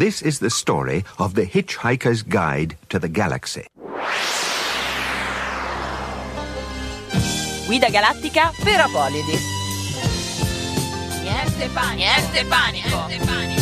[0.00, 3.66] This is the story of the Hitchhiker's Guide to the Galaxy.
[7.68, 9.36] Guida galattica per Apolidi.
[11.22, 11.96] Niente panico.
[11.96, 13.08] Niente panico.
[13.08, 13.59] Niente panico.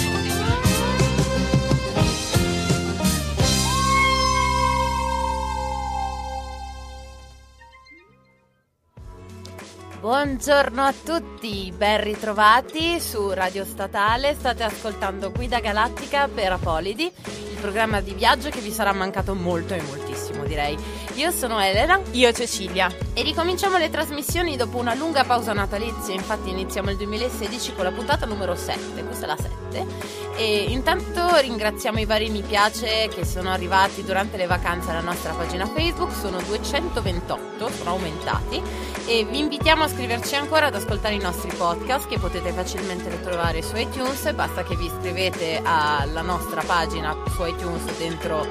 [10.08, 17.58] Buongiorno a tutti, ben ritrovati su Radio Statale, state ascoltando Guida Galattica per Apolidi, il
[17.60, 20.78] programma di viaggio che vi sarà mancato molto e moltissimo direi.
[21.18, 22.00] Io sono Elena.
[22.12, 22.88] Io Cecilia.
[23.12, 27.90] e ricominciamo le trasmissioni dopo una lunga pausa natalizia, infatti iniziamo il 2016 con la
[27.90, 29.86] puntata numero 7, questa è la 7
[30.36, 35.32] e intanto ringraziamo i vari mi piace che sono arrivati durante le vacanze alla nostra
[35.32, 38.62] pagina Facebook, sono 228, sono aumentati.
[39.04, 43.60] E vi invitiamo a scriverci ancora ad ascoltare i nostri podcast che potete facilmente ritrovare
[43.62, 48.46] su iTunes, basta che vi iscrivete alla nostra pagina su iTunes dentro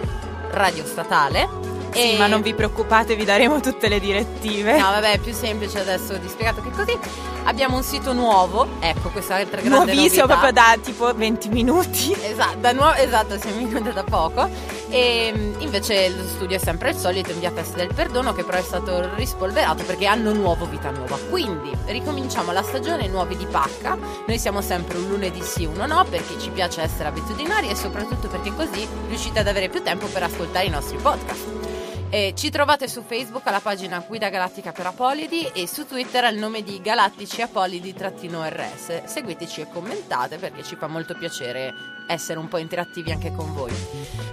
[0.50, 1.77] Radio Statale.
[1.92, 4.74] Sì, E- ma non vi preoccupate, vi daremo tutte le direttive.
[4.78, 6.98] No, vabbè, è più semplice adesso di spiegato che così.
[7.46, 10.40] Abbiamo un sito nuovo, ecco questa è altra grande Nuovissimo, novità.
[10.40, 12.16] proprio da tipo 20 minuti.
[12.22, 14.50] Esatto, da nuovo, esatto, siamo venuti da poco.
[14.90, 18.44] E mm, invece lo studio è sempre il solito in via Festa del Perdono, che
[18.44, 21.18] però è stato rispolverato perché anno nuovo, vita nuova.
[21.30, 23.98] Quindi ricominciamo la stagione nuovi di pacca.
[24.26, 28.28] Noi siamo sempre un lunedì sì, uno no, perché ci piace essere abitudinari e soprattutto
[28.28, 31.87] perché così riuscite ad avere più tempo per ascoltare i nostri podcast.
[32.09, 36.36] Eh, ci trovate su Facebook alla pagina Guida Galattica per Apolidi e su Twitter al
[36.36, 39.03] nome di Galattici Apolidi-RS.
[39.03, 41.73] Seguiteci e commentate perché ci fa molto piacere
[42.08, 43.73] essere un po' interattivi anche con voi.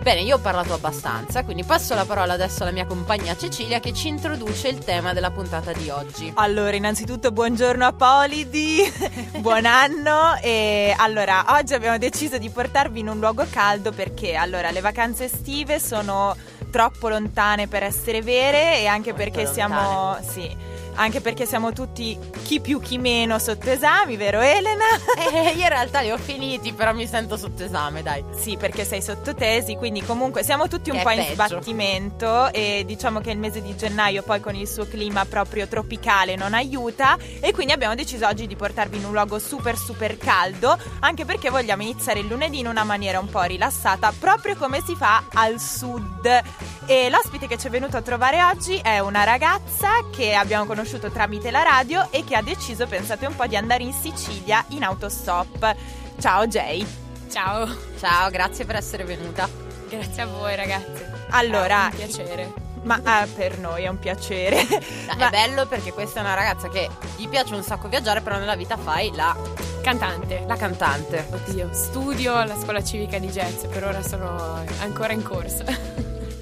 [0.01, 3.93] Bene, io ho parlato abbastanza, quindi passo la parola adesso alla mia compagna Cecilia che
[3.93, 6.31] ci introduce il tema della puntata di oggi.
[6.37, 8.83] Allora, innanzitutto buongiorno a Polidi,
[9.41, 14.71] buon anno e allora oggi abbiamo deciso di portarvi in un luogo caldo perché allora
[14.71, 16.37] le vacanze estive sono
[16.75, 20.53] troppo lontane per essere vere e anche perché siamo sì,
[20.95, 24.85] anche perché siamo tutti chi più chi meno sotto esami, vero Elena?
[25.35, 28.23] Eh, io in realtà li ho finiti, però mi sento sotto esame, dai.
[28.37, 32.85] Sì, perché sei sotto tesi, quindi comunque siamo tutti un Che po' in sbattimento e
[32.87, 37.17] diciamo che il mese di gennaio poi con il suo clima proprio tropicale non aiuta
[37.41, 41.51] e quindi abbiamo deciso oggi di portarvi in un luogo super super caldo, anche perché
[41.51, 45.59] vogliamo iniziare il lunedì in una maniera un po' rilassata, proprio come si fa al
[45.59, 46.43] sud.
[46.87, 51.11] E l'ospite che ci è venuto a trovare oggi è una ragazza che abbiamo conosciuto
[51.11, 54.85] tramite la radio e che ha deciso, pensate un po', di andare in Sicilia in
[54.85, 55.75] autostop.
[56.21, 56.87] Ciao Jay.
[57.31, 57.67] Ciao,
[57.99, 59.49] Ciao, grazie per essere venuta.
[59.89, 61.03] grazie a voi ragazzi.
[61.31, 62.53] Allora, È un piacere.
[62.83, 64.63] Ma ah, per noi è un piacere.
[64.69, 68.21] No, Ma- È bello perché questa è una ragazza che gli piace un sacco viaggiare,
[68.21, 69.35] però nella vita fai la,
[69.81, 70.45] Cantante.
[70.47, 71.27] la cantante.
[71.31, 75.65] Oddio, studio alla scuola civica di jazz, per ora sono ancora in corso.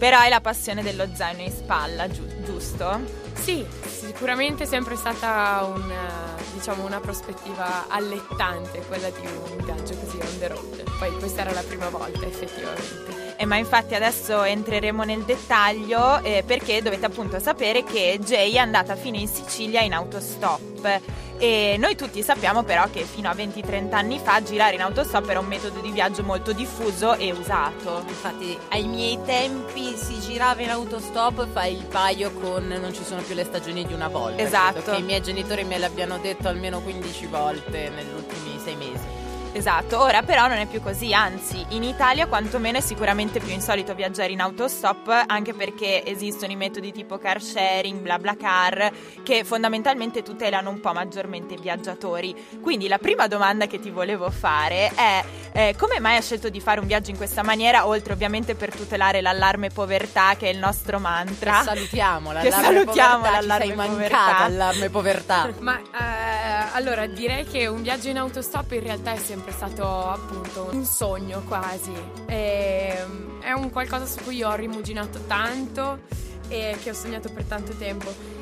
[0.03, 3.03] Però hai la passione dello zaino in spalla, giu- giusto?
[3.35, 9.95] sì, sicuramente è sempre stata un, eh, diciamo, una prospettiva allettante quella di un viaggio
[9.95, 10.83] così on the road.
[10.99, 13.37] Poi questa era la prima volta effettivamente.
[13.37, 18.59] Eh, ma infatti adesso entreremo nel dettaglio eh, perché dovete appunto sapere che Jay è
[18.59, 21.01] andata fino in Sicilia in autostop.
[21.43, 25.41] E noi tutti sappiamo però che fino a 20-30 anni fa girare in autostop era
[25.41, 28.05] un metodo di viaggio molto diffuso e usato.
[28.07, 33.23] Infatti, ai miei tempi si girava in autostop, fai il paio con non ci sono
[33.23, 34.41] più le stagioni di una volta.
[34.41, 34.83] Esatto.
[34.83, 39.22] Credo Che i miei genitori me l'abbiano detto almeno 15 volte negli ultimi sei mesi.
[39.55, 43.95] Esatto, ora però non è più così, anzi in Italia quantomeno è sicuramente più insolito
[43.95, 48.91] viaggiare in autostop anche perché esistono i metodi tipo car sharing, bla bla car
[49.23, 52.35] che fondamentalmente tutelano un po' maggiormente i viaggiatori.
[52.63, 56.61] Quindi la prima domanda che ti volevo fare è eh, come mai hai scelto di
[56.61, 60.59] fare un viaggio in questa maniera oltre ovviamente per tutelare l'allarme povertà che è il
[60.59, 61.59] nostro mantra?
[61.59, 64.17] Che salutiamo, Che l'allarme salutiamo povertà, l'allarme ci sei povertà.
[64.17, 65.49] mancata allarme povertà.
[65.61, 66.42] Ma eh,
[66.73, 71.43] allora direi che un viaggio in autostop in realtà è sempre stato appunto un sogno
[71.47, 71.93] quasi.
[72.27, 76.01] Ehm, è un qualcosa su cui ho rimuginato tanto
[76.49, 78.41] e che ho sognato per tanto tempo.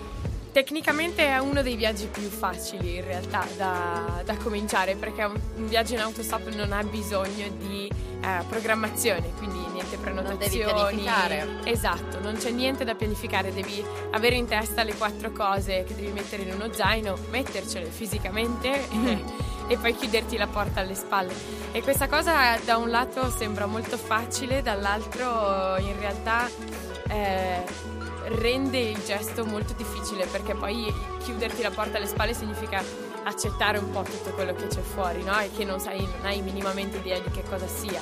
[0.52, 5.68] Tecnicamente è uno dei viaggi più facili in realtà da, da cominciare perché un, un
[5.68, 7.88] viaggio in autostop non ha bisogno di
[8.20, 10.72] eh, programmazione, quindi niente prenotazioni.
[10.72, 11.46] pianificare.
[11.64, 16.10] Esatto, non c'è niente da pianificare, devi avere in testa le quattro cose che devi
[16.10, 19.24] mettere in uno zaino, mettercele fisicamente e,
[19.68, 21.32] e poi chiuderti la porta alle spalle.
[21.72, 26.48] E questa cosa da un lato sembra molto facile, dall'altro in realtà
[27.08, 27.64] eh,
[28.30, 32.82] rende il gesto molto difficile perché poi chiuderti la porta alle spalle significa
[33.24, 35.38] accettare un po' tutto quello che c'è fuori, no?
[35.40, 38.00] E che non sai, non hai minimamente idea di che cosa sia.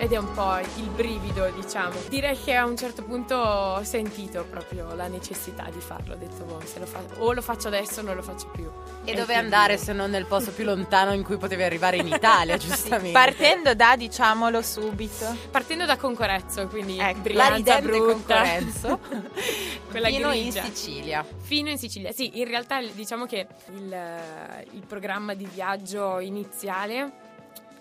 [0.00, 1.92] Ed è un po' il brivido, diciamo.
[2.08, 6.42] Direi che a un certo punto ho sentito proprio la necessità di farlo, ho detto
[6.44, 8.66] boh, se lo fa- o lo faccio adesso o non lo faccio più.
[9.04, 12.56] E dove andare se non nel posto più lontano in cui potevi arrivare in Italia,
[12.56, 13.12] giustamente?
[13.12, 18.12] Partendo da, diciamolo subito, Partendo da Concorezzo, quindi Ecco, la Brianza brutta.
[18.12, 18.98] Concorrenzo
[19.90, 20.64] Quella fino in grigia.
[20.64, 21.26] Sicilia.
[21.42, 23.96] Fino in Sicilia, sì, in realtà diciamo che il,
[24.70, 27.28] il programma di viaggio iniziale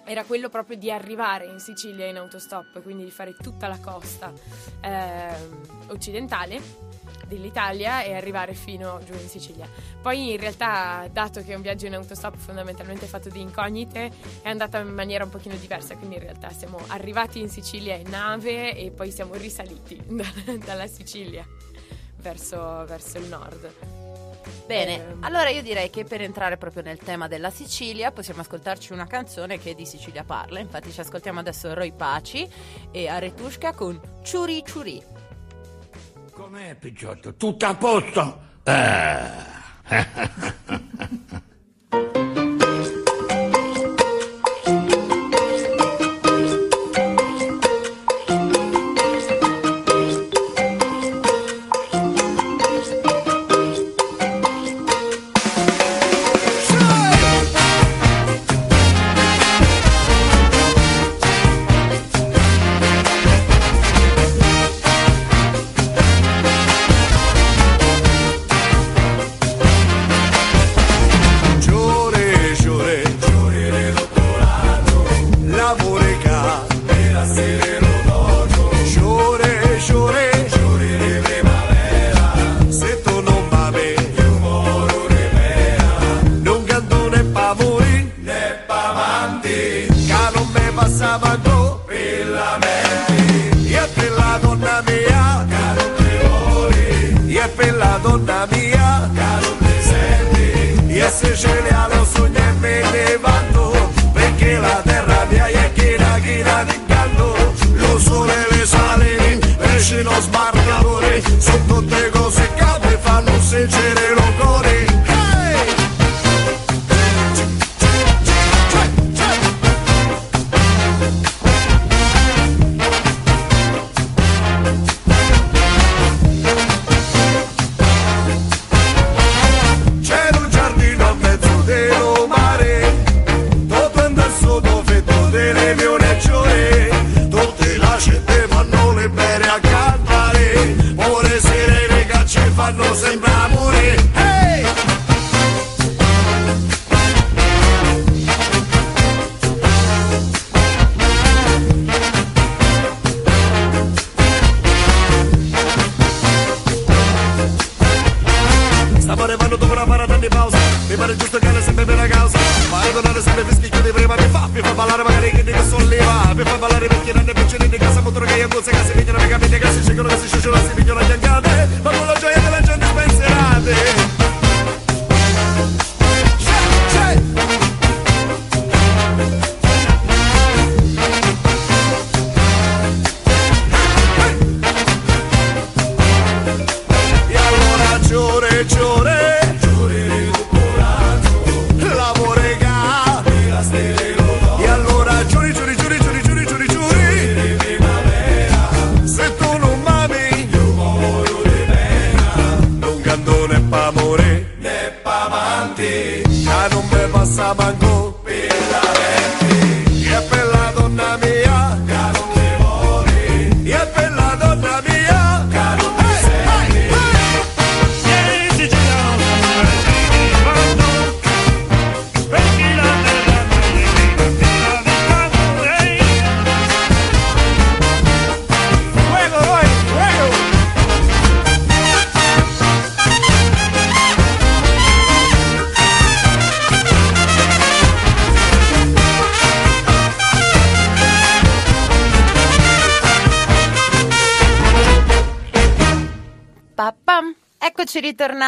[0.10, 4.34] era quello proprio di arrivare in Sicilia in autostop, quindi di fare tutta la costa
[4.82, 6.60] ehm, occidentale
[7.28, 9.70] dell'Italia e arrivare fino giù in Sicilia.
[10.02, 14.12] Poi in realtà, dato che è un viaggio in autostop fondamentalmente fatto di incognite,
[14.42, 18.10] è andata in maniera un pochino diversa, quindi in realtà siamo arrivati in Sicilia in
[18.10, 21.46] nave e poi siamo risaliti da- dalla Sicilia
[22.16, 23.99] verso, verso il nord.
[24.66, 25.24] Bene, Ehm.
[25.24, 29.60] allora io direi che per entrare proprio nel tema della Sicilia possiamo ascoltarci una canzone
[29.60, 30.60] che di Sicilia parla.
[30.60, 32.48] Infatti ci ascoltiamo adesso Roy Paci
[32.92, 35.04] e Aretushka con Ciuri Ciuri.
[36.32, 37.36] Com'è, Picciotto?
[37.36, 38.40] Tutto a posto?
[38.64, 39.48] Eh.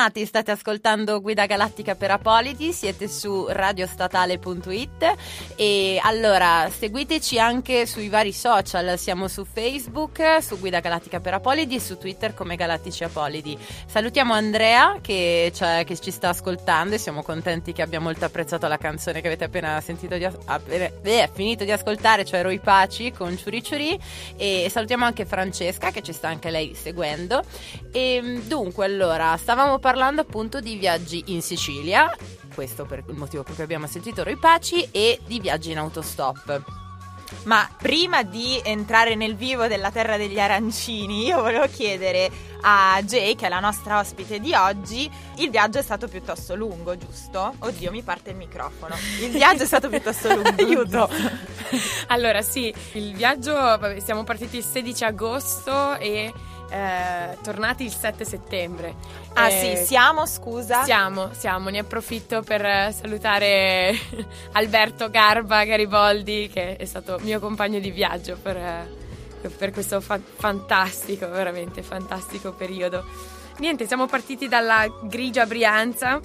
[0.02, 5.14] Ritornati, state ascoltando Guida Galattica per Apolidi, siete su radiostatale.it
[5.56, 11.76] e allora seguiteci anche sui vari social, siamo su Facebook, su Guida Galattica per Apolidi
[11.76, 13.56] e su Twitter come Galattici Apolidi.
[13.86, 18.68] Salutiamo Andrea che, cioè, che ci sta ascoltando e siamo contenti che abbia molto apprezzato
[18.68, 23.12] la canzone che avete appena sentito di, appena, eh, finito di ascoltare, cioè Roi Paci
[23.12, 24.00] con Ciuri Ciuri
[24.36, 27.44] e salutiamo anche Francesca che ci sta anche lei seguendo.
[27.92, 32.10] E dunque allora, stavamo parlando appunto di viaggi in Sicilia,
[32.54, 36.64] questo per il motivo per cui abbiamo sentito Roi Paci, e di viaggi in autostop.
[37.44, 42.30] Ma prima di entrare nel vivo della terra degli arancini, io volevo chiedere
[42.62, 46.98] a Jay, che è la nostra ospite di oggi, il viaggio è stato piuttosto lungo,
[46.98, 47.54] giusto?
[47.60, 48.96] Oddio, mi parte il microfono.
[49.20, 51.10] Il viaggio è stato piuttosto lungo, aiuto.
[52.08, 56.32] Allora, sì, il viaggio, vabbè, siamo partiti il 16 agosto e
[56.72, 58.96] eh, tornati il 7 settembre.
[59.34, 60.84] Ah Eh, sì, siamo, scusa.
[60.84, 63.94] Siamo, siamo, ne approfitto per eh, salutare
[64.54, 70.20] Alberto Garba Gariboldi che è stato mio compagno di viaggio per, eh, per questo fa-
[70.20, 73.04] fantastico, veramente fantastico periodo.
[73.58, 76.20] Niente, siamo partiti dalla grigia Brianza,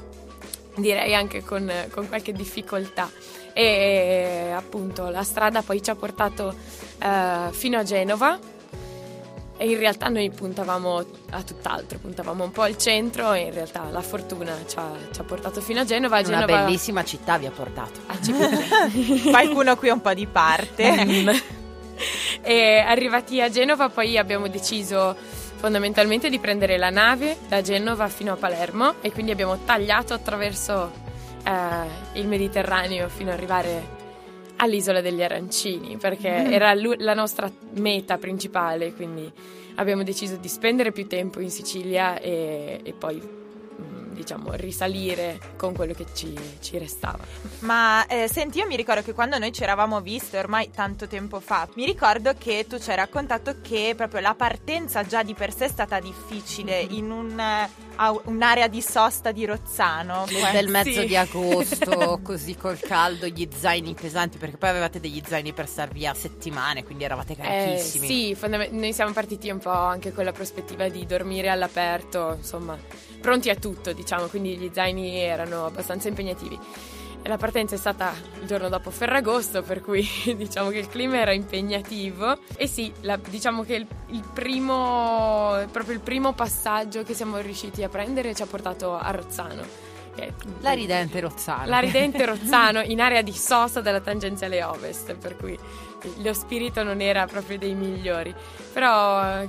[0.76, 3.10] direi anche con, con qualche difficoltà
[3.52, 6.54] e appunto la strada poi ci ha portato
[7.02, 8.38] eh, fino a Genova
[9.56, 13.88] e in realtà noi puntavamo a tutt'altro, puntavamo un po' al centro e in realtà
[13.90, 16.18] la fortuna ci ha, ci ha portato fino a Genova.
[16.18, 18.00] Una Genova bellissima città vi ha portato.
[18.06, 19.22] a Cipri.
[19.30, 21.04] Qualcuno qui un po' di parte.
[21.04, 21.28] Mm.
[22.42, 25.16] e arrivati a Genova poi abbiamo deciso
[25.56, 30.92] fondamentalmente di prendere la nave da Genova fino a Palermo e quindi abbiamo tagliato attraverso
[31.42, 33.95] eh, il Mediterraneo fino ad arrivare
[34.56, 39.30] all'isola degli arancini perché era lu- la nostra meta principale quindi
[39.76, 45.74] abbiamo deciso di spendere più tempo in Sicilia e, e poi mm, diciamo risalire con
[45.74, 47.24] quello che ci, ci restava.
[47.60, 51.40] Ma eh, senti, io mi ricordo che quando noi ci eravamo viste ormai tanto tempo
[51.40, 55.52] fa, mi ricordo che tu ci hai raccontato che proprio la partenza già di per
[55.52, 57.85] sé è stata difficile in un, eh,
[58.24, 60.24] un'area di sosta di Rozzano.
[60.30, 61.06] Nel bel mezzo Sì.
[61.06, 65.88] di agosto, così col caldo, gli zaini pesanti, perché poi avevate degli zaini per star
[65.88, 68.06] via settimane, quindi eravate Eh, carichissimi.
[68.06, 72.78] sì, fondament- noi siamo partiti un po' anche con la prospettiva di dormire all'aperto, insomma,
[73.20, 76.58] pronti a tutto, diciamo, quindi gli zaini erano abbastanza impegnativi.
[77.26, 81.16] E la partenza è stata il giorno dopo Ferragosto, per cui diciamo che il clima
[81.18, 82.38] era impegnativo.
[82.56, 87.82] E sì, la- diciamo che il, il primo, proprio il primo passaggio che siamo riusciti
[87.82, 89.64] a prendere ci ha portato a Rozzano.
[90.14, 91.66] che La ridente Rozzano.
[91.66, 95.58] la ridente Rozzano in area di sosta della tangenziale ovest, per cui
[96.22, 98.32] lo spirito non era proprio dei migliori.
[98.72, 99.42] Però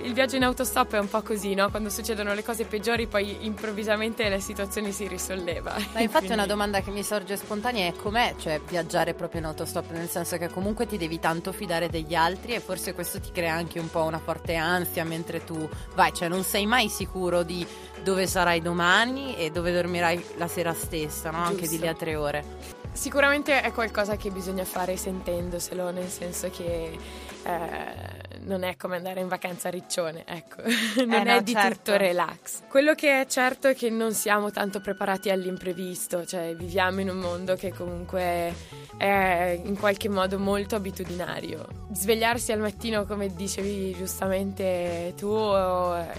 [0.00, 1.70] il viaggio in autostop è un po' così, no?
[1.70, 5.72] Quando succedono le cose peggiori, poi improvvisamente la situazione si risolleva.
[5.92, 9.46] Ma infatti Quindi- una domanda che mi sorge spontanea è com'è, cioè viaggiare proprio in
[9.46, 13.30] autostop, nel senso che comunque ti devi tanto fidare degli altri e forse questo ti
[13.32, 17.42] crea anche un po' una forte ansia mentre tu vai, cioè non sei mai sicuro
[17.42, 17.66] di
[18.02, 21.38] dove sarai domani e dove dormirai la sera stessa, no?
[21.38, 22.44] Anche di lì a tre ore.
[22.92, 26.96] Sicuramente è qualcosa che bisogna fare sentendoselo, nel senso che
[27.42, 30.62] eh, non è come andare in vacanza a Riccione, ecco,
[31.04, 31.76] non no, è di certo.
[31.76, 32.62] tutto relax.
[32.68, 37.18] Quello che è certo è che non siamo tanto preparati all'imprevisto, cioè viviamo in un
[37.18, 38.54] mondo che comunque
[38.96, 41.66] è in qualche modo molto abitudinario.
[41.92, 45.34] Svegliarsi al mattino, come dicevi giustamente tu,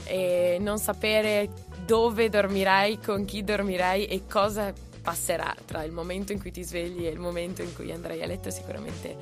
[0.04, 1.50] e non sapere
[1.86, 4.74] dove dormirai, con chi dormirai e cosa
[5.08, 8.26] passerà tra il momento in cui ti svegli e il momento in cui andrai a
[8.26, 9.16] letto sicuramente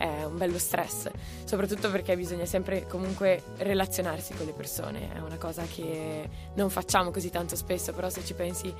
[0.00, 1.10] è un bello stress,
[1.44, 7.10] soprattutto perché bisogna sempre comunque relazionarsi con le persone, è una cosa che non facciamo
[7.10, 8.74] così tanto spesso, però se ci pensi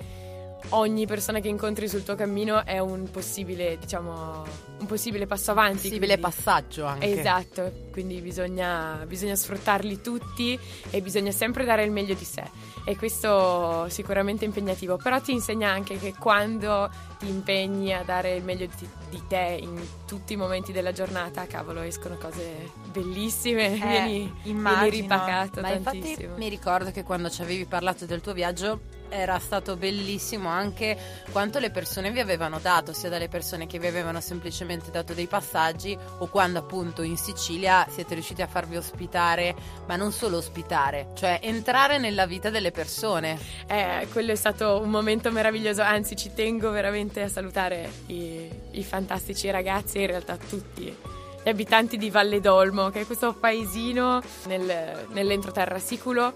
[0.71, 4.45] ogni persona che incontri sul tuo cammino è un possibile, diciamo,
[4.79, 5.89] un possibile passo avanti.
[5.89, 7.19] Possibile quindi- passaggio anche.
[7.19, 10.59] Esatto, quindi bisogna, bisogna sfruttarli tutti
[10.91, 12.45] e bisogna sempre dare il meglio di sé
[12.85, 18.35] e questo sicuramente è impegnativo, però ti insegna anche che quando ti impegni a dare
[18.35, 23.69] il meglio di, di te in tutti i momenti della giornata, cavolo, escono cose bellissime,
[23.71, 24.89] vieni, vieni immagino.
[24.89, 26.37] ripacato Ma infatti tantissimo.
[26.37, 30.97] mi ricordo che quando ci avevi parlato del tuo viaggio era stato bellissimo anche
[31.31, 35.27] quanto le persone vi avevano dato, sia dalle persone che vi avevano semplicemente dato dei
[35.27, 39.55] passaggi o quando appunto in Sicilia siete riusciti a farvi ospitare,
[39.87, 43.39] ma non solo ospitare, cioè entrare nella vita delle persone.
[43.67, 48.85] Eh, quello è stato un momento meraviglioso, anzi ci tengo veramente a salutare i, i
[48.85, 50.97] fantastici ragazzi, in realtà tutti
[51.43, 56.35] gli abitanti di Valle d'Olmo, che è questo paesino nel- nell'entroterra siculo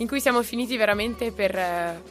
[0.00, 2.02] in cui siamo finiti veramente per, eh,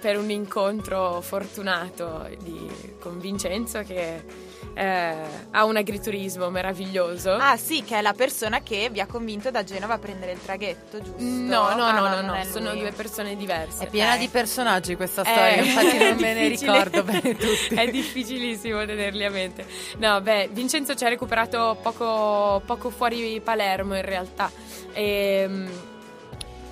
[0.00, 2.68] per un incontro fortunato di-
[3.00, 5.14] con Vincenzo che eh,
[5.50, 7.32] ha un agriturismo meraviglioso.
[7.32, 10.42] Ah sì, che è la persona che vi ha convinto da Genova a prendere il
[10.42, 11.22] traghetto, giusto?
[11.22, 12.80] No, no, Ah, no, no, no, è sono lui.
[12.80, 13.84] due persone diverse.
[13.84, 14.18] È piena Ok.
[14.20, 17.74] di personaggi questa Eh, storia, infatti non me ne ricordo bene tutti.
[17.74, 19.66] È difficilissimo tenerli a mente.
[19.98, 24.50] No, beh, Vincenzo ci ha recuperato poco, poco fuori Palermo in realtà.
[24.94, 25.90] E,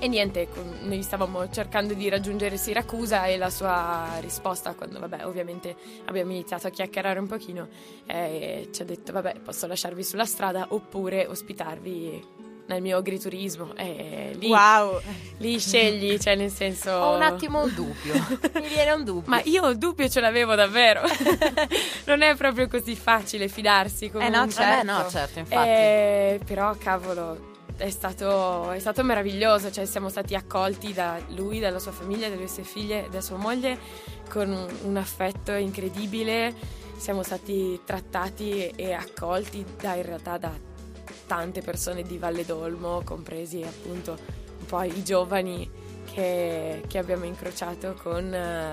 [0.01, 0.49] e niente,
[0.83, 5.77] noi stavamo cercando di raggiungere Siracusa e la sua risposta, quando vabbè, ovviamente
[6.07, 7.69] abbiamo iniziato a chiacchierare un pochino,
[8.07, 13.75] eh, ci ha detto vabbè, posso lasciarvi sulla strada oppure ospitarvi nel mio agriturismo.
[13.77, 15.01] E lì, Wow.
[15.39, 16.91] lì scegli, cioè nel senso...
[16.93, 18.15] Ho un attimo un dubbio.
[18.61, 19.29] Mi viene un dubbio.
[19.29, 21.03] Ma io il dubbio ce l'avevo davvero.
[22.07, 24.37] non è proprio così facile fidarsi Eh comunque.
[24.39, 24.77] no, Eh certo.
[24.77, 25.69] beh, no, certo, infatti.
[25.69, 27.49] Eh, però cavolo,
[27.81, 32.47] è stato, è stato meraviglioso, cioè siamo stati accolti da lui, dalla sua famiglia, dalle
[32.47, 33.79] sue figlie, da sua moglie
[34.29, 34.51] con
[34.83, 36.55] un, affetto incredibile.
[36.97, 40.53] Siamo stati trattati e accolti da, in realtà da
[41.27, 44.19] tante persone di Valle d'Olmo, compresi appunto
[44.59, 45.69] un po' i giovani
[46.13, 48.71] che, che abbiamo incrociato con eh,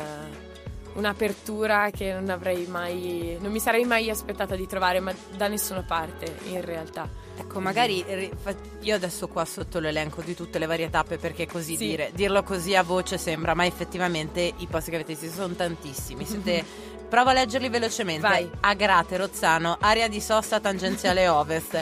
[0.96, 5.84] un'apertura che non avrei mai, non mi sarei mai aspettata di trovare, ma da nessuna
[5.84, 7.27] parte in realtà.
[7.38, 8.04] Ecco, magari
[8.82, 11.88] io adesso qua sotto l'elenco di tutte le varie tappe perché così Sì.
[11.88, 16.26] dire, dirlo così a voce sembra, ma effettivamente i posti che avete visto sono tantissimi.
[16.26, 18.20] Siete Prova a leggerli velocemente.
[18.20, 18.50] Vai.
[18.60, 21.82] Agrate, Rozzano, area di sosta tangenziale ovest,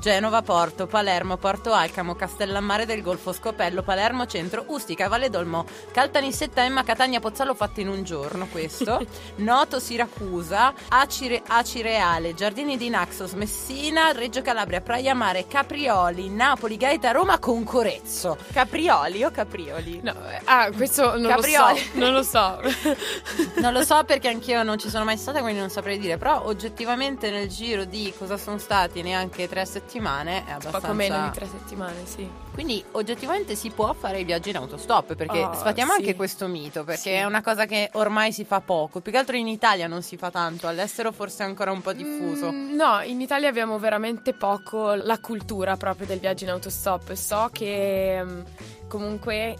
[0.00, 6.64] Genova, Porto, Palermo, Porto Alcamo, Castellammare del Golfo, Scopello, Palermo Centro, Ustica, Valle d'Olmo, Caltanissetta,
[6.64, 13.34] Emma, Catania, Pozzallo fatto in un giorno questo, Noto, Siracusa, Acire, Acireale, Giardini di Naxos,
[13.34, 18.38] Messina, Reggio Calabria, Praia Mare, Caprioli, Napoli, Gaeta, Roma, Concorezzo.
[18.52, 19.98] Caprioli o Caprioli?
[20.00, 21.80] No, eh, ah, questo non Caprioli.
[21.80, 23.54] lo so, non lo so.
[23.66, 26.44] Non lo so perché anch'io non ci sono mai stata, quindi non saprei dire, però
[26.44, 30.78] oggettivamente nel giro di cosa sono stati neanche tre settimane è abbastanza...
[30.78, 32.30] Poco meno di tre settimane, sì.
[32.56, 35.98] Quindi oggettivamente si può fare i viaggi in autostop perché Oh, sfatiamo sì.
[36.00, 37.08] anche questo mito perché Sì.
[37.10, 40.16] è una cosa che ormai si fa poco, più che altro in Italia non si
[40.16, 42.50] fa tanto, all'estero forse è ancora un po' diffuso.
[42.50, 47.12] Mm, no, in Italia abbiamo veramente poco la cultura proprio del viaggio in autostop.
[47.12, 48.40] So che mm,
[48.88, 49.56] comunque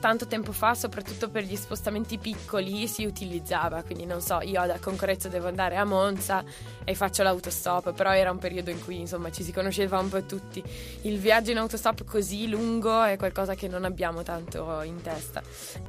[0.00, 3.82] tanto tempo fa, soprattutto per gli spostamenti piccoli, si utilizzava.
[3.82, 6.44] Quindi non so, io da Concorrezzo devo andare a Monza
[6.84, 10.22] e faccio l'autostop, però era un periodo in cui insomma ci si conosceva un po'
[10.24, 10.62] tutti.
[11.02, 15.42] Il viaggio in autostop così lungo è qualcosa che non abbiamo tanto in testa.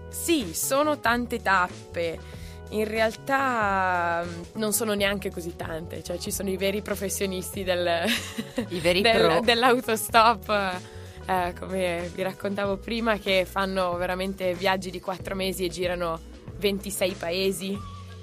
[0.10, 2.38] Sì, sono tante tappe.
[2.72, 8.04] In realtà mm, non sono neanche così tante, cioè ci sono i veri professionisti del,
[8.68, 9.40] I veri del- pro.
[9.40, 10.80] dell'autostop,
[11.30, 16.20] eh, come vi raccontavo prima, che fanno veramente viaggi di quattro mesi e girano
[16.58, 17.78] 26 paesi,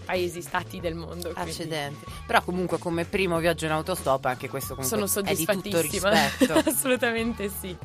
[0.05, 1.31] paesi stati del mondo.
[1.33, 2.05] quindi Accidenti.
[2.27, 6.11] Però comunque come primo viaggio in autostop anche questo comunque Sono è di tutto soddisfattissima.
[6.11, 6.55] rispetto.
[6.69, 7.77] Assolutamente sì.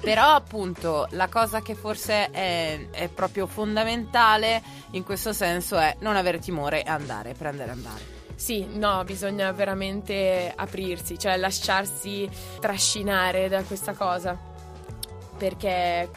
[0.00, 4.60] Però appunto la cosa che forse è, è proprio fondamentale
[4.90, 8.12] in questo senso è non avere timore e andare, prendere e andare.
[8.34, 14.52] Sì, no, bisogna veramente aprirsi, cioè lasciarsi trascinare da questa cosa.
[15.44, 16.08] Perché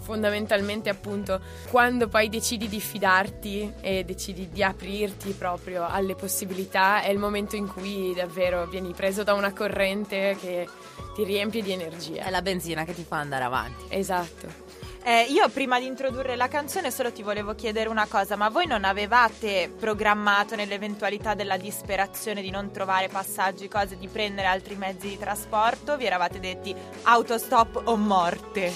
[0.00, 7.10] fondamentalmente appunto quando poi decidi di fidarti e decidi di aprirti proprio alle possibilità è
[7.10, 10.66] il momento in cui davvero vieni preso da una corrente che
[11.14, 12.24] ti riempie di energia.
[12.24, 13.84] È la benzina che ti fa andare avanti.
[13.88, 14.69] Esatto.
[15.02, 18.66] Eh, io prima di introdurre la canzone solo ti volevo chiedere una cosa, ma voi
[18.66, 25.08] non avevate programmato nell'eventualità della disperazione di non trovare passaggi, cose, di prendere altri mezzi
[25.08, 25.96] di trasporto?
[25.96, 28.72] Vi eravate detti autostop o morte?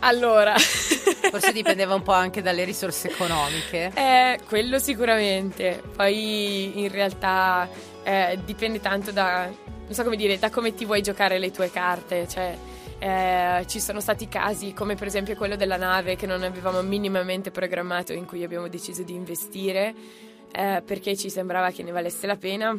[0.00, 0.54] Allora,
[1.30, 3.92] Forse dipendeva un po' anche dalle risorse economiche.
[3.94, 5.82] Eh, quello sicuramente.
[5.94, 7.68] Poi in realtà
[8.02, 11.70] eh, dipende tanto da, non so come dire, da come ti vuoi giocare le tue
[11.70, 12.26] carte.
[12.26, 12.56] Cioè,
[13.00, 17.50] eh, ci sono stati casi come per esempio quello della nave che non avevamo minimamente
[17.50, 19.94] programmato in cui abbiamo deciso di investire
[20.52, 22.78] eh, perché ci sembrava che ne valesse la pena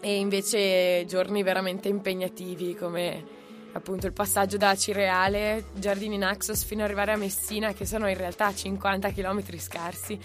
[0.00, 6.86] e invece giorni veramente impegnativi come appunto il passaggio da Cireale, Giardini Naxos fino ad
[6.86, 10.18] arrivare a Messina che sono in realtà 50 km scarsi.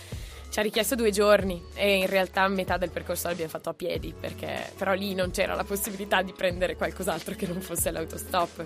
[0.49, 4.15] Ci ha richiesto due giorni e in realtà metà del percorso l'abbiamo fatto a piedi
[4.19, 8.65] perché però lì non c'era la possibilità di prendere qualcos'altro che non fosse l'autostop.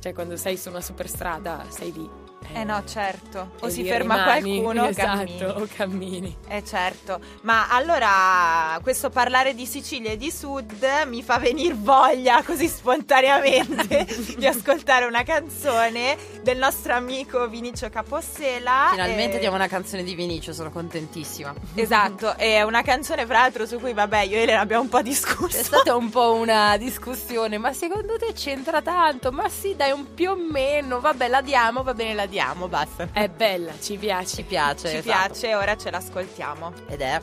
[0.00, 3.52] Cioè quando sei su una superstrada sei lì Eh no, certo.
[3.60, 5.44] O E si ferma rimani, qualcuno o esatto, cammini.
[5.44, 6.36] o cammini.
[6.48, 12.42] Eh certo, ma allora questo parlare di Sicilia e di Sud mi fa venire voglia
[12.42, 18.88] così spontaneamente di ascoltare una canzone del nostro amico Vinicio Capossela.
[18.90, 21.54] Finalmente eh, diamo una canzone di Vinicio, sono contentissima.
[21.74, 25.02] Esatto, è una canzone fra l'altro su cui vabbè io e Elena abbiamo un po'
[25.02, 25.56] discusso.
[25.56, 29.30] C'è stata un po' una discussione, ma secondo te c'entra tanto?
[29.30, 31.00] Ma sì, dai, un più o meno.
[31.00, 32.29] Vabbè, la diamo, va bene, la diamo,
[32.68, 33.08] basta.
[33.12, 34.42] È bella, ci Ci piace.
[34.44, 34.88] piace.
[34.88, 35.02] Ci esatto.
[35.32, 36.72] piace, ora ce l'ascoltiamo.
[36.88, 37.20] Ed è?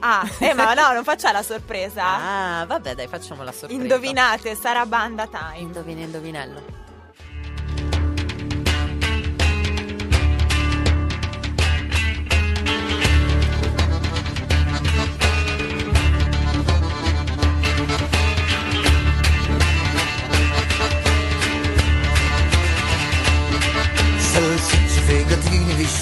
[0.00, 2.04] Ah, eh ma no, non faccia la sorpresa.
[2.04, 3.80] Ah, vabbè, dai, facciamo la sorpresa.
[3.82, 5.58] Indovinate, sarà banda time.
[5.58, 6.82] Indovina, indovinello.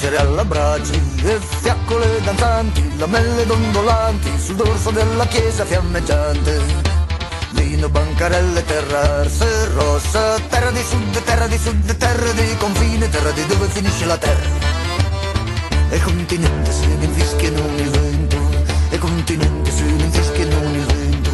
[0.03, 6.91] Fegatini, viscere alla brace E fiaccole danzanti, lamelle dondolanti Sul dorso della chiesa fiammeggiante.
[7.53, 13.31] Vino, bancarelle, terra arse rossa Terra di sud, terra di sud, terra di confine Terra
[13.31, 14.81] di dove finisce la terra.
[15.91, 18.37] E continente se ne infischiano il vento
[18.91, 21.32] E continente se ne infischiano il vento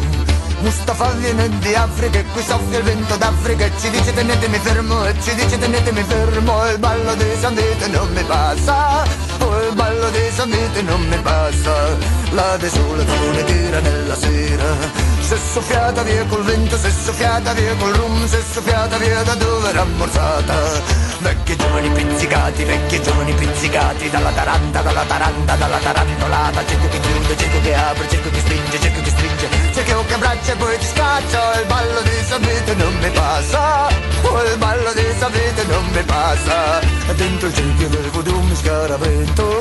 [0.61, 5.05] Mustafa viene di Africa e qui soffia il vento d'Africa E ci dice tenetemi fermo
[5.05, 9.03] e ci dice tenetemi fermo il ballo di San Vito non mi passa
[9.39, 11.97] Oh il ballo di San Vito non mi passa
[12.31, 18.25] La desolazione tira nella sera se soffiata via col vento, se soffiata via col rum,
[18.25, 20.81] se soffiata via da dove era ammorzata.
[21.19, 26.65] Vecchi giovani pizzicati, vecchi giovani pizzicati, dalla taranta, dalla taranta, dalla tarantolata.
[26.65, 29.49] Cerco che chiude, cerco che apre, cerco che stringe, cerco che stringe,
[29.85, 31.59] cerco che abbraccia e poi ti scaccia.
[31.59, 33.87] Il ballo di sapete non mi passa,
[34.23, 36.79] oh, il ballo di sapete non mi passa.
[37.15, 39.59] Dentro il cerchio del voodoo mi scaravento,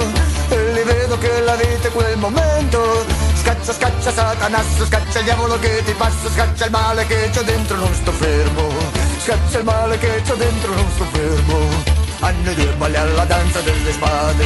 [0.48, 3.04] e li vedo che la vita è quel momento.
[3.34, 7.76] Scaccia, scaccia Satanasso, scaccia il diavolo che ti passa, scaccia il male che c'ho dentro,
[7.76, 8.72] non sto fermo.
[9.24, 11.97] Scaccia il male che c'ho dentro, non sto fermo.
[12.20, 14.44] A noi due balli alla danza delle spade,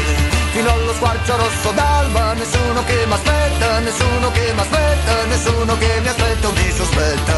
[0.52, 6.00] fino allo squarcio rosso d'alba, nessuno che mi aspetta, nessuno che mi aspetta, nessuno che
[6.02, 7.36] mi aspetta mi sospetta.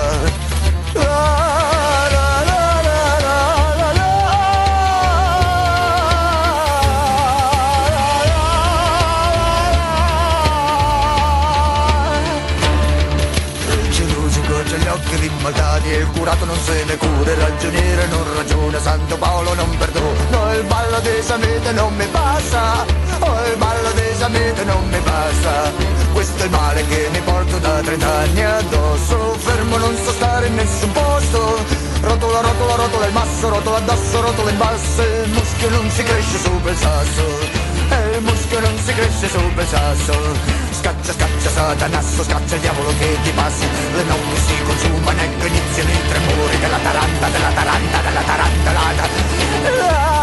[0.94, 1.63] La,
[15.44, 19.76] rimaltati e il curato non se ne cura, il ragioniere non ragiona, Santo Paolo non
[19.76, 22.86] perdona, il ballo di Samete non mi passa,
[23.18, 25.70] oh il ballo di Samete non mi passa,
[26.14, 30.54] questo è il male che mi porto da trent'anni addosso, fermo non so stare in
[30.54, 31.58] nessun posto,
[32.00, 36.38] rotola, rotola, rotola il masso, rotola addosso, rotola in basso, il muschio non si cresce
[36.38, 37.73] sopra il sasso.
[38.14, 40.12] Il muschio non si cresce sopra il sasso
[40.70, 43.64] Scaccia, scaccia satanasso, scaccia il diavolo che ti passa.
[43.92, 49.08] Le notti si consumano ecco iniziano i tremori Della taranta, della taranta, della tarantalata
[49.62, 50.13] La, la,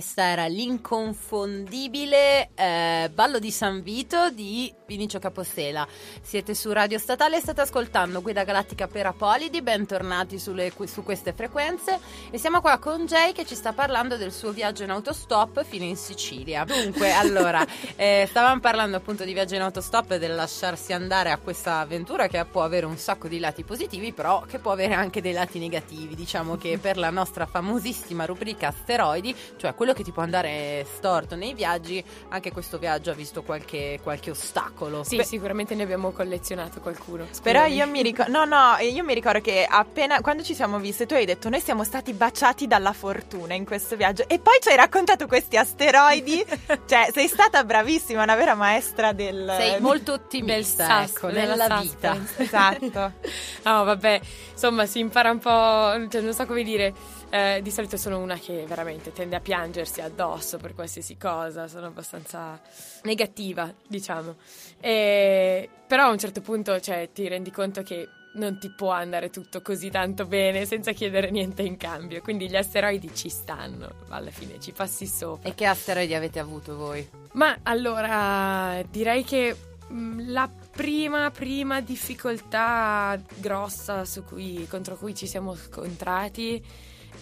[0.00, 5.86] Questa era l'inconfondibile eh, Ballo di San Vito di Vinicio Capostela.
[6.22, 9.60] Siete su Radio Statale e state ascoltando Guida Galattica per Apolidi.
[9.60, 12.00] Bentornati sulle- su queste frequenze.
[12.30, 15.84] E siamo qua con Jay che ci sta parlando del suo viaggio in autostop fino
[15.84, 16.64] in Sicilia.
[16.64, 21.36] Dunque, allora, eh, stavamo parlando appunto di viaggio in autostop e del lasciarsi andare a
[21.36, 25.20] questa avventura che può avere un sacco di lati positivi, però che può avere anche
[25.20, 26.16] dei lati negativi.
[26.16, 31.36] Diciamo che per la nostra famosissima rubrica asteroidi, cioè quello che ti può andare storto
[31.36, 35.04] nei viaggi, anche questo viaggio ha visto qualche, qualche ostacolo.
[35.04, 37.26] Sì, sicuramente ne abbiamo collezionato qualcuno.
[37.42, 37.76] Però scusami.
[37.76, 41.14] io mi ricordo, no, no, io mi ricordo che appena quando ci siamo viste, tu
[41.14, 44.24] hai detto: Noi siamo stati baciati dalla fortuna in questo viaggio.
[44.28, 46.44] E poi ci hai raccontato questi asteroidi.
[46.86, 49.54] cioè, sei stata bravissima, una vera maestra del.
[49.56, 52.16] Sei molto ottimista, ecco, nella vita.
[52.36, 53.12] Esatto.
[53.62, 54.20] No, vabbè,
[54.52, 56.94] insomma, si impara un po', cioè, non so come dire.
[57.30, 61.86] Eh, di solito sono una che veramente tende a piangersi addosso per qualsiasi cosa, sono
[61.86, 62.60] abbastanza
[63.02, 64.36] negativa, diciamo.
[64.80, 69.28] E- però a un certo punto, cioè, ti rendi conto che non ti può andare
[69.30, 72.20] tutto così tanto bene senza chiedere niente in cambio.
[72.20, 75.48] Quindi gli asteroidi ci stanno, alla fine ci passi sopra.
[75.48, 77.08] E che asteroidi avete avuto voi?
[77.32, 79.56] Ma allora direi che
[79.88, 86.64] mh, la prima, prima difficoltà grossa su cui- contro cui ci siamo scontrati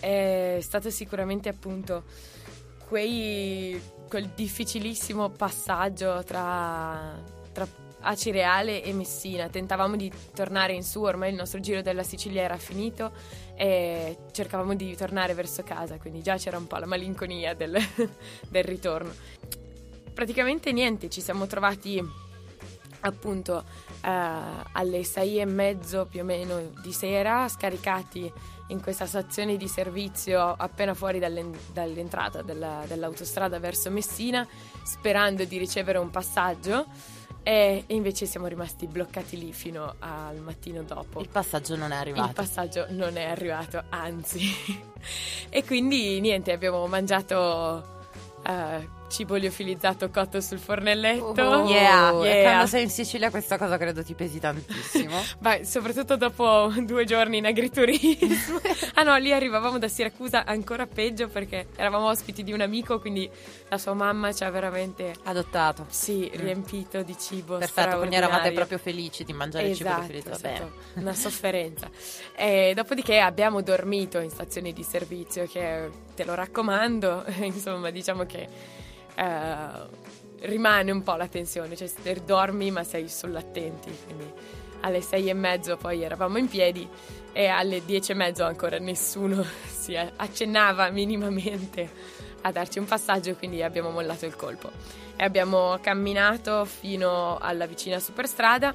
[0.01, 2.05] è stato sicuramente appunto
[2.87, 7.67] quei, quel difficilissimo passaggio tra, tra
[8.01, 9.49] Acireale e Messina.
[9.49, 13.13] Tentavamo di tornare in su, ormai il nostro giro della Sicilia era finito
[13.55, 17.77] e cercavamo di tornare verso casa, quindi già c'era un po' la malinconia del,
[18.49, 19.13] del ritorno.
[20.15, 22.03] Praticamente niente, ci siamo trovati
[23.01, 23.65] appunto
[24.05, 24.11] eh,
[24.73, 28.33] alle sei e mezzo più o meno di sera, scaricati
[28.69, 34.47] in questa stazione di servizio appena fuori dalle- dall'entrata della- dell'autostrada verso Messina,
[34.83, 36.87] sperando di ricevere un passaggio.
[37.43, 41.21] E invece siamo rimasti bloccati lì fino al mattino dopo.
[41.21, 42.33] Il passaggio non è Il arrivato.
[42.35, 44.43] passaggio non è arrivato, anzi.
[45.49, 48.01] e quindi niente, abbiamo mangiato
[48.45, 51.43] eh, cibo liofilizzato cotto sul fornelletto.
[51.43, 52.11] Oh, yeah.
[52.23, 52.43] E Yeah.
[52.43, 55.19] quando sei in Sicilia questa cosa credo ti pesi tantissimo.
[55.41, 58.61] Beh, soprattutto dopo due giorni in agriturismo.
[58.95, 63.29] ah no, lì arrivavamo da Siracusa ancora peggio perché eravamo ospiti di un amico, quindi
[63.69, 65.87] la sua mamma ci ha veramente, Adottato.
[65.89, 67.61] sì, riempito di cibo Mm.
[67.61, 70.57] Perfetto, quindi eravate proprio felici di mangiare il cibo Esatto, Va bene.
[70.57, 71.89] stata una sofferenza.
[72.37, 78.47] E dopodiché abbiamo dormito in stazioni di servizio che te lo raccomando, insomma, diciamo che
[79.19, 81.89] eh, rimane un po' la tensione, cioè
[82.25, 84.31] dormi ma sei sull'attenti, quindi
[84.81, 86.89] alle sei e mezzo poi eravamo in piedi
[87.33, 91.91] e alle dieci e mezzo ancora nessuno si accennava minimamente
[92.43, 94.71] a darci un passaggio, quindi abbiamo mollato il colpo.
[95.17, 98.73] E abbiamo camminato fino alla vicina superstrada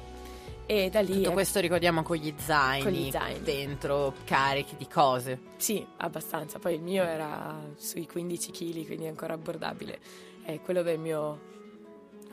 [0.66, 1.14] e da lì...
[1.14, 3.40] Tutto è- questo ricordiamo con gli zaini, Con gli zaini.
[3.42, 5.38] dentro carichi di cose.
[5.56, 6.58] Sì, abbastanza.
[6.58, 9.98] Poi il mio era sui 15 kg, quindi ancora abbordabile.
[10.44, 11.52] E quello del mio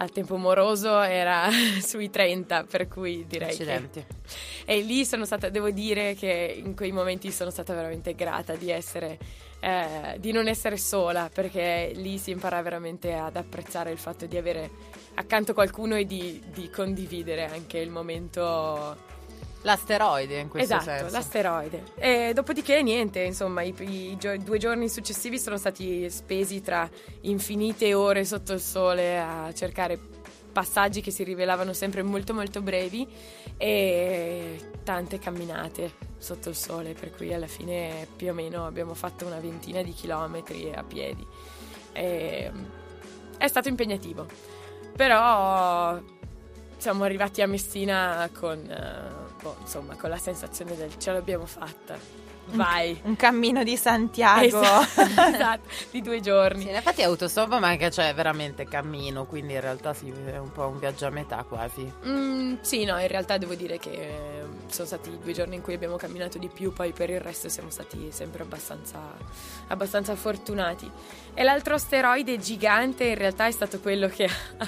[0.01, 1.47] al tempo moroso era
[1.79, 3.63] sui 30, per cui direi che...
[3.63, 4.05] Accidenti.
[4.65, 8.71] E lì sono stata, devo dire che in quei momenti sono stata veramente grata di
[8.71, 9.19] essere,
[9.59, 14.37] eh, di non essere sola, perché lì si impara veramente ad apprezzare il fatto di
[14.37, 14.69] avere
[15.15, 19.09] accanto qualcuno e di, di condividere anche il momento
[19.63, 21.13] L'asteroide in questo esatto, senso.
[21.13, 21.83] l'asteroide.
[21.95, 26.89] E dopodiché niente, insomma, i, i gio- due giorni successivi sono stati spesi tra
[27.21, 29.99] infinite ore sotto il sole a cercare
[30.51, 33.07] passaggi che si rivelavano sempre molto molto brevi
[33.57, 39.25] e tante camminate sotto il sole, per cui alla fine più o meno abbiamo fatto
[39.25, 41.25] una ventina di chilometri a piedi.
[41.93, 42.51] E,
[43.37, 44.25] è stato impegnativo,
[44.95, 45.99] però
[46.77, 52.29] siamo arrivati a Messina con, eh, boh, insomma, con la sensazione del ce l'abbiamo fatta.
[52.45, 52.99] Vai.
[53.03, 54.61] Un cammino di Santiago.
[54.61, 55.01] Esatto,
[55.33, 56.63] esatto, di due giorni.
[56.63, 60.37] Sì, in effetti è autostop, ma anche c'è veramente cammino, quindi in realtà sì, è
[60.37, 61.91] un po' un viaggio a metà quasi.
[62.05, 65.73] Mm, sì, no, in realtà devo dire che eh, sono stati due giorni in cui
[65.73, 68.99] abbiamo camminato di più, poi per il resto siamo stati sempre abbastanza,
[69.67, 70.89] abbastanza fortunati.
[71.33, 74.25] E l'altro asteroide gigante in realtà è stato quello che
[74.57, 74.67] ha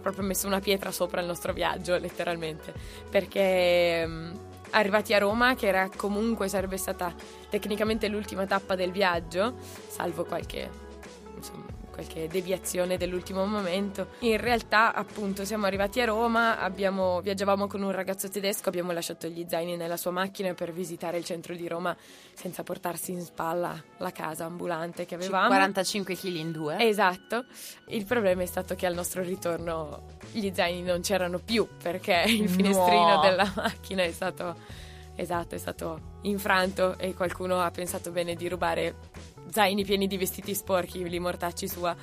[0.00, 2.72] proprio messo una pietra sopra il nostro viaggio, letteralmente,
[3.10, 4.32] perché mm,
[4.70, 7.14] arrivati a Roma, che era comunque sarebbe stata
[7.48, 9.54] tecnicamente l'ultima tappa del viaggio,
[9.88, 10.68] salvo qualche
[11.36, 11.64] insomma,
[12.02, 14.08] qualche deviazione dell'ultimo momento.
[14.20, 19.28] In realtà, appunto, siamo arrivati a Roma, abbiamo- viaggiavamo con un ragazzo tedesco, abbiamo lasciato
[19.28, 21.96] gli zaini nella sua macchina per visitare il centro di Roma
[22.34, 25.46] senza portarsi in spalla la casa ambulante che avevamo.
[25.48, 26.76] 45 kg in due.
[26.88, 27.44] Esatto,
[27.88, 32.48] il problema è stato che al nostro ritorno gli zaini non c'erano più perché il
[32.48, 33.20] finestrino No.
[33.20, 34.56] della macchina è stato,
[35.14, 38.94] esatto, è stato infranto e qualcuno ha pensato bene di rubare
[39.52, 41.94] zaini pieni di vestiti sporchi, li mortacci sua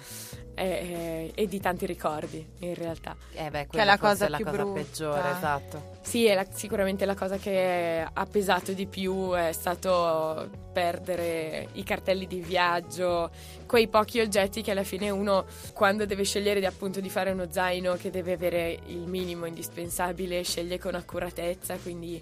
[0.55, 3.15] e, e di tanti ricordi in realtà.
[3.33, 4.79] Eh beh, Che è quella la cosa è la più cosa brutta.
[4.81, 5.97] peggiore, esatto.
[6.01, 11.83] Sì, è la- sicuramente la cosa che ha pesato di più è stato perdere i
[11.83, 13.31] cartelli di viaggio,
[13.65, 17.47] quei pochi oggetti che alla fine uno quando deve scegliere di, appunto di fare uno
[17.49, 22.21] zaino che deve avere il minimo indispensabile sceglie con accuratezza, quindi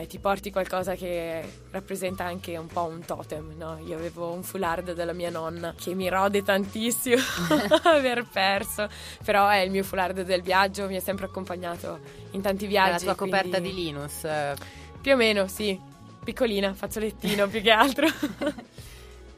[0.00, 3.78] eh, ti porti qualcosa che rappresenta anche un po' un totem, no?
[3.84, 7.16] Io avevo un foulard della mia nonna che mi rode tantissimo
[7.84, 8.88] aver perso,
[9.24, 11.98] però è il mio foulard del viaggio, mi ha sempre accompagnato
[12.32, 13.04] in tanti È viaggi.
[13.04, 14.24] la tua coperta quindi- di Linus.
[14.24, 14.54] eh.
[15.00, 15.78] Più o meno, sì.
[16.24, 18.06] Piccolina, fazzolettino più che altro.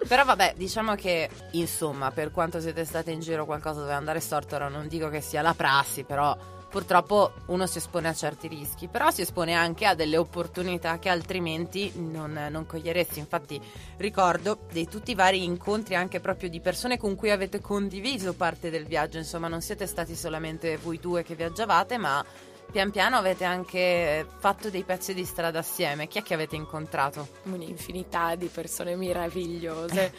[0.07, 4.55] Però vabbè, diciamo che insomma, per quanto siete state in giro qualcosa doveva andare storto,
[4.57, 6.37] ora non dico che sia la prassi, però
[6.75, 11.09] purtroppo uno si espone a certi rischi, però si espone anche a delle opportunità che
[11.09, 13.21] altrimenti non, non coglieresti.
[13.21, 13.61] Infatti
[13.99, 18.71] ricordo di tutti i vari incontri anche proprio di persone con cui avete condiviso parte
[18.71, 22.25] del viaggio, insomma non siete stati solamente voi due che viaggiavate, ma
[22.73, 26.09] pian piano avete anche fatto dei pezzi di strada assieme.
[26.09, 27.29] Chi è che avete incontrato?
[27.45, 30.13] Un'infinità di persone meravigliose.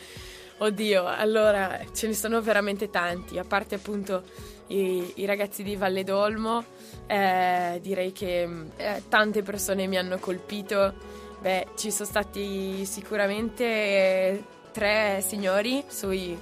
[0.60, 4.24] Oddio, allora ce ne sono veramente tanti, a parte appunto
[4.68, 6.64] i, i ragazzi di Valle d'Olmo,
[7.08, 10.94] eh, direi che mh, eh, tante persone mi hanno colpito.
[11.42, 16.38] Beh, ci sono stati sicuramente tre signori sui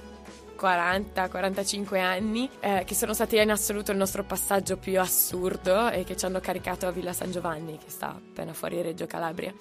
[0.58, 6.16] 40-45 anni eh, che sono stati in assoluto il nostro passaggio più assurdo e che
[6.16, 9.52] ci hanno caricato a Villa San Giovanni che sta appena fuori Reggio Calabria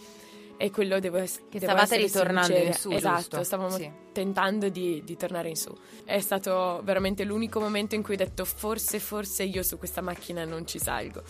[0.57, 2.67] e quello devo, es- Che devo stavate essere ritornando sincera.
[2.67, 3.43] in su, esatto giusto?
[3.43, 3.91] stavamo Sì.
[4.11, 8.45] tentando di, di tornare in su è stato veramente l'unico momento in cui ho detto
[8.45, 11.23] forse forse io su questa macchina non ci salgo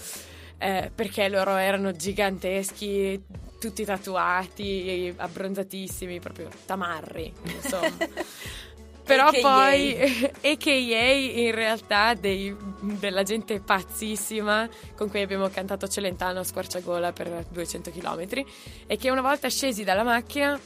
[0.60, 3.22] Eh, perché loro erano giganteschi
[3.60, 7.90] tutti tatuati abbronzatissimi proprio tamarri insomma
[9.04, 9.40] Però AKA.
[9.42, 11.12] poi, AKA
[11.42, 17.92] in realtà dei- della gente pazzissima con cui abbiamo cantato Celentano a squarciagola per 200
[17.92, 18.44] km
[18.88, 20.60] e che una volta scesi dalla macchina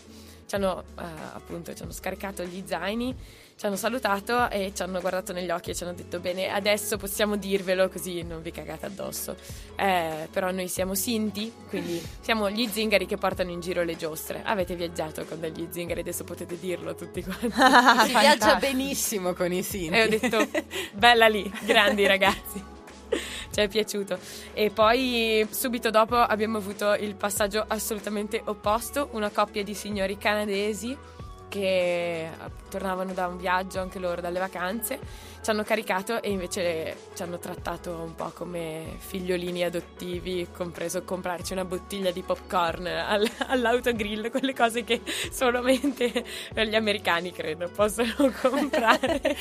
[0.46, 3.16] ci hanno eh, appunto ci hanno scaricato gli zaini,
[3.58, 6.96] ci hanno salutato e ci hanno guardato negli occhi e ci hanno detto bene adesso
[6.98, 9.36] possiamo dirvelo così non vi cagate addosso.
[9.76, 14.42] Eh, però noi siamo Sinti, quindi siamo gli zingari che portano in giro le giostre.
[14.44, 17.50] Avete viaggiato con degli zingari, adesso potete dirlo tutti quanti.
[18.06, 19.96] si viaggia benissimo con i Sinti.
[19.96, 20.48] E ho detto,
[20.94, 22.64] bella lì, grandi ragazzi.
[23.52, 24.20] Ci è piaciuto.
[24.54, 31.16] E poi subito dopo abbiamo avuto il passaggio assolutamente opposto, una coppia di signori canadesi
[31.48, 32.30] che
[32.70, 35.00] tornavano da un viaggio anche loro dalle vacanze,
[35.48, 41.54] ci hanno caricato e invece ci hanno trattato un po' come figliolini adottivi, compreso comprarci
[41.54, 49.38] una bottiglia di popcorn al- all'autogrill, quelle cose che solamente gli americani credo possono comprare.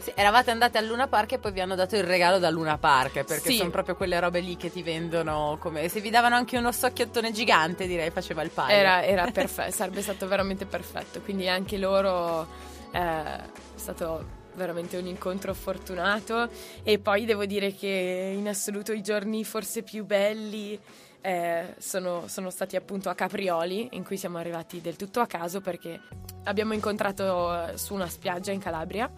[0.00, 2.76] Sì, eravate andate al Luna Park e poi vi hanno dato il regalo da Luna
[2.78, 3.56] Park perché Sì.
[3.58, 7.30] sono proprio quelle robe lì che ti vendono come se vi davano anche uno socchiettone
[7.30, 11.20] gigante direi faceva il paio Era, era perfetto, sarebbe stato veramente perfetto.
[11.20, 12.48] Quindi anche loro
[12.90, 13.42] eh, è
[13.76, 16.48] stato veramente un incontro fortunato.
[16.82, 20.78] E poi devo dire che in assoluto i giorni forse più belli.
[21.22, 25.60] eh, sono, sono stati appunto a Caprioli, in cui siamo arrivati del tutto a caso
[25.60, 26.00] perché
[26.44, 29.10] abbiamo incontrato eh, su una spiaggia in Calabria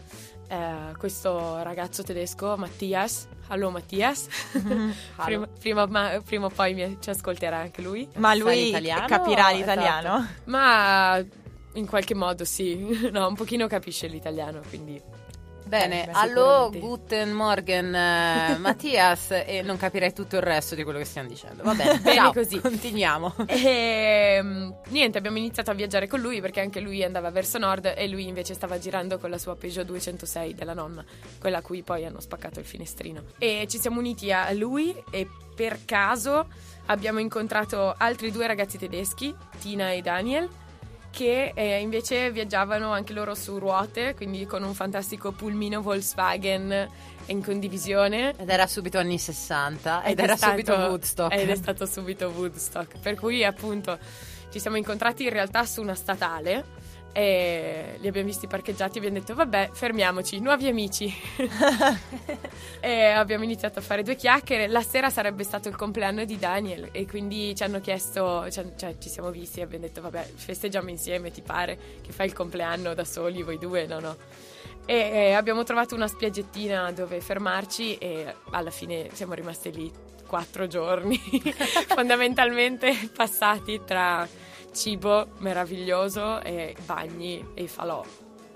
[0.49, 3.29] eh, questo ragazzo tedesco, Mattias.
[3.49, 4.27] Hallo Mattias.
[5.25, 8.09] prima, prima- ma- prima o poi mi- ci ascolterà anche lui.
[8.17, 9.07] Ma lui l'italiano?
[9.07, 9.57] capirà Esatto.
[9.57, 10.27] l'italiano?
[10.47, 11.25] Ma
[11.75, 15.01] in qualche modo sì, no, un pochino capisce l'italiano, quindi
[15.79, 16.79] bene beh, allo sicuramente.
[16.79, 21.63] Guten Morgen eh, Mattias e non capirei tutto il resto di quello che stiamo dicendo
[21.63, 22.61] va bene, Bene ciao, così.
[22.61, 27.59] continuiamo E mm, niente, abbiamo iniziato a viaggiare con lui perché anche lui andava verso
[27.59, 31.05] nord e lui invece stava girando con la sua Peugeot 206 della nonna,
[31.41, 33.23] quella a cui poi hanno spaccato il finestrino.
[33.39, 36.49] E ci siamo uniti a lui e per caso
[36.87, 40.49] abbiamo incontrato altri due ragazzi tedeschi, Tina e Daniel,
[41.13, 46.89] che eh, invece viaggiavano anche loro su ruote, quindi con un fantastico pulmino Volkswagen
[47.27, 48.35] in condivisione.
[48.37, 52.33] ed era subito anni 60 ed, è era stato- subito Woodstock Ed è stato subito
[52.35, 52.99] Woodstock.
[52.99, 53.99] Per cui, appunto,
[54.51, 56.65] ci siamo incontrati in realtà su una statale.
[57.13, 61.13] E li abbiamo visti parcheggiati e abbiamo detto vabbè fermiamoci, nuovi amici.
[62.85, 64.67] E abbiamo iniziato a fare due chiacchiere.
[64.67, 68.99] La sera sarebbe stato il compleanno di Daniel e quindi ci hanno chiesto cioè, cioè,
[68.99, 72.93] ci siamo visti e abbiamo detto vabbè festeggiamo insieme ti pare che fai il compleanno
[72.93, 73.87] da soli voi due?
[73.87, 74.17] No no.
[74.85, 79.91] E eh, abbiamo trovato una spiaggettina dove fermarci e alla fine siamo rimasti lì
[80.27, 81.21] quattro giorni,
[81.89, 84.27] fondamentalmente passati tra
[84.73, 88.05] cibo meraviglioso e bagni e falò.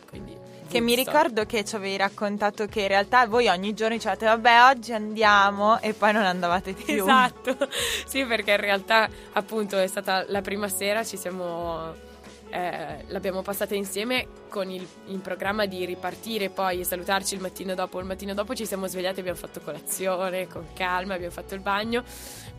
[0.09, 0.37] Quindi
[0.69, 4.65] Che mi ricordo che ci avevi raccontato che in realtà voi ogni giorno dicevate vabbè
[4.71, 7.03] oggi andiamo e poi non andavate più.
[7.03, 7.57] Esatto,
[8.07, 11.95] sì perché in realtà appunto è stata la prima sera, ci siamo,
[12.57, 17.75] eh, l'abbiamo passata insieme con il in programma di ripartire poi e salutarci il mattino
[17.75, 18.01] dopo.
[18.01, 22.03] Il mattino dopo ci siamo svegliati, abbiamo fatto colazione con calma, abbiamo fatto il bagno,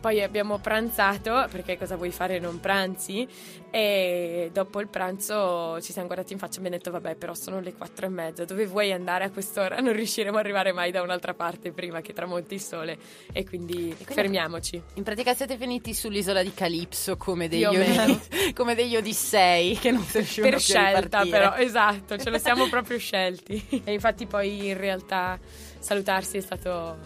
[0.00, 3.26] poi abbiamo pranzato perché cosa vuoi fare non pranzi
[3.70, 7.60] e dopo il pranzo ci siamo guardati in faccia e abbiamo detto vabbè però sono
[7.60, 9.78] le quattro e mezza, dove vuoi andare a quest'ora?
[9.80, 12.98] Non riusciremo ad arrivare mai da un'altra parte prima che tramonti il sole
[13.32, 14.82] e quindi, quindi- fermiamoci.
[14.94, 18.20] In pratica siete finiti sull'isola di Calipso come degli, Più o meno.
[18.54, 22.98] come degli Odissei che non si riuscivano per scelta però, esatto, ce lo siamo proprio
[22.98, 23.82] scelti.
[23.84, 25.38] E infatti poi in realtà
[25.78, 26.96] salutarsi è stato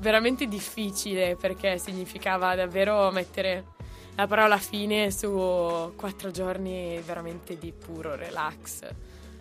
[0.00, 3.64] veramente difficile perché significava davvero mettere
[4.16, 8.82] la parola fine su quattro giorni veramente di puro relax.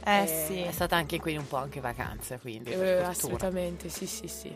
[0.03, 0.61] Eh Eh, sì.
[0.61, 2.71] È stata anche qui un po' anche vacanza, quindi.
[2.71, 4.55] Eh, assolutamente, sì, sì, sì.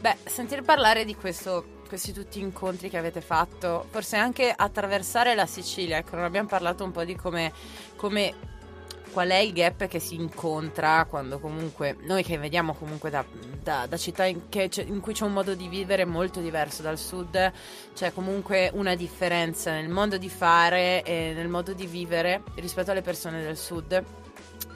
[0.00, 5.44] Beh, sentire parlare di questo, questi tutti incontri che avete fatto, forse anche attraversare la
[5.46, 7.52] Sicilia, ecco, non abbiamo parlato un po' di come,
[7.96, 8.34] come
[9.12, 13.24] qual è il gap che si incontra quando comunque noi che vediamo comunque da,
[13.62, 14.40] da- da città in,
[14.86, 17.52] in cui c'è un modo di vivere molto diverso dal sud,
[17.94, 23.02] c'è comunque una differenza nel modo di fare e nel modo di vivere rispetto alle
[23.02, 24.02] persone del sud.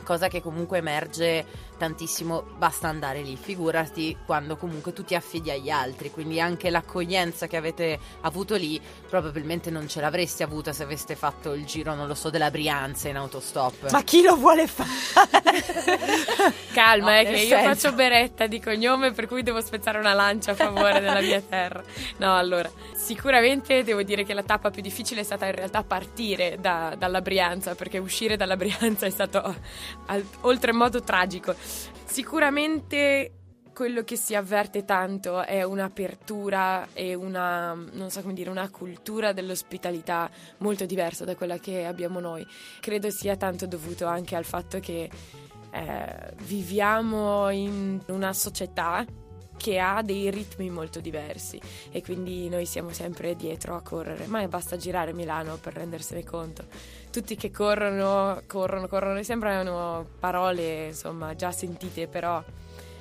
[0.05, 1.45] Cosa che comunque emerge
[1.83, 7.49] tantissimo, basta andare lì, figurati quando comunque tu ti affidi agli altri, quindi anche l'accoglienza
[7.49, 12.07] che avete avuto lì probabilmente non ce l'avreste avuta se aveste fatto il giro, non
[12.07, 13.91] lo so, della Brianza in autostop.
[13.91, 14.91] Ma chi lo vuole fare?
[16.72, 19.99] Calma, No, è nel che io senso- faccio beretta di cognome, per cui devo spezzare
[19.99, 21.83] una lancia a favore della mia terra.
[22.18, 26.59] No, allora, sicuramente devo dire che la tappa più difficile è stata in realtà partire
[26.61, 29.55] da- dalla Brianza, perché uscire dalla Brianza è stato
[30.43, 31.55] oltremodo tragico.
[32.04, 33.32] Sicuramente
[33.72, 37.76] quello che si avverte tanto è un'apertura e una,
[38.08, 42.46] so dire, una cultura dell'ospitalità molto diversa da quella che abbiamo noi.
[42.80, 45.10] Credo sia tanto dovuto anche al fatto che
[45.70, 49.04] eh, viviamo in una società
[49.56, 51.60] che ha dei ritmi molto diversi
[51.90, 56.64] e quindi noi siamo sempre dietro a correre, ma basta girare Milano per rendersene conto.
[57.12, 62.42] Tutti che corrono, corrono, corrono, sembrano parole insomma già sentite, però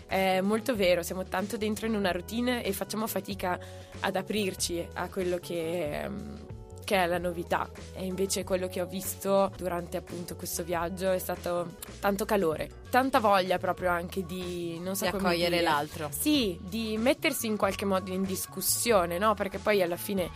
[0.06, 3.58] è molto vero, siamo tanto dentro in una routine e facciamo fatica
[4.02, 6.40] ad aprirci a quello che, ehm,
[6.84, 7.70] che è la novità.
[7.94, 13.22] E invece quello che ho visto durante appunto questo viaggio è stato tanto calore, tanta
[13.22, 15.62] voglia proprio anche di non so di come accogliere dire.
[15.62, 16.10] l'altro.
[16.12, 19.34] Sì, di mettersi in qualche modo in discussione, no?
[19.36, 20.30] Perché poi alla fine,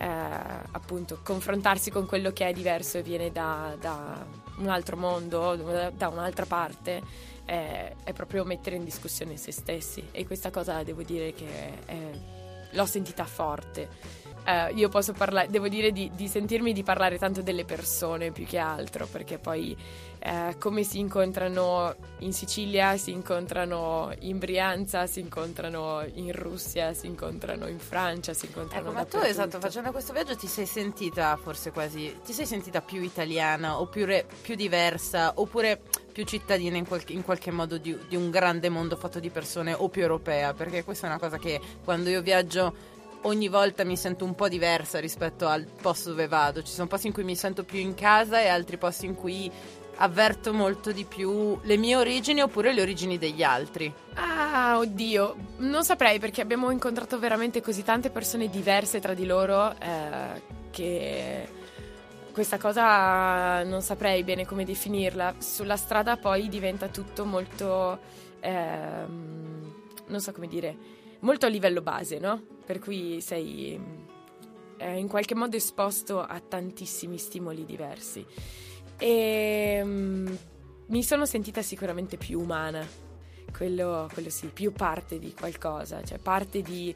[0.00, 0.06] eh,
[0.70, 4.24] appunto, confrontarsi con quello che è diverso e viene da, da
[4.56, 7.02] un altro mondo, da, un'altra parte,
[7.44, 10.08] eh, è proprio mettere in discussione se stessi.
[10.10, 12.20] E questa cosa devo dire che eh,
[12.70, 13.88] l'ho sentita forte.
[14.42, 18.46] Eh, io posso parlare, devo dire di, di sentirmi di parlare tanto delle persone più
[18.46, 19.76] che altro, perché poi
[20.22, 27.06] eh, come si incontrano in Sicilia, si incontrano in Brianza, si incontrano in Russia, si
[27.06, 31.38] incontrano in Francia, si incontrano Ecco, ma tu esatto, facendo questo viaggio ti sei sentita
[31.42, 35.80] forse quasi, ti sei sentita più italiana oppure più diversa oppure
[36.12, 39.72] più cittadina in, qualche- in qualche modo di, di un grande mondo fatto di persone
[39.72, 40.52] o più europea?
[40.52, 44.48] Perché questa è una cosa che quando io viaggio ogni volta mi sento un po'
[44.48, 46.62] diversa rispetto al posto dove vado.
[46.62, 49.50] Ci sono posti in cui mi sento più in casa e altri posti in cui
[50.00, 53.92] avverto molto di più le mie origini oppure le origini degli altri.
[54.14, 59.74] Ah, oddio, non saprei perché abbiamo incontrato veramente così tante persone diverse tra di loro
[59.78, 61.48] eh, che
[62.32, 65.34] questa cosa non saprei bene come definirla.
[65.38, 67.98] Sulla strada poi diventa tutto molto,
[68.40, 69.74] ehm,
[70.06, 70.76] non so come dire,
[71.20, 72.42] molto a livello base, no?
[72.64, 73.78] Per cui sei
[74.78, 78.24] eh, in qualche modo esposto a tantissimi stimoli diversi.
[79.00, 80.34] E mm,
[80.86, 82.86] mi sono sentita sicuramente più umana.
[83.52, 86.94] Quello, quello sì, più parte di qualcosa, cioè parte di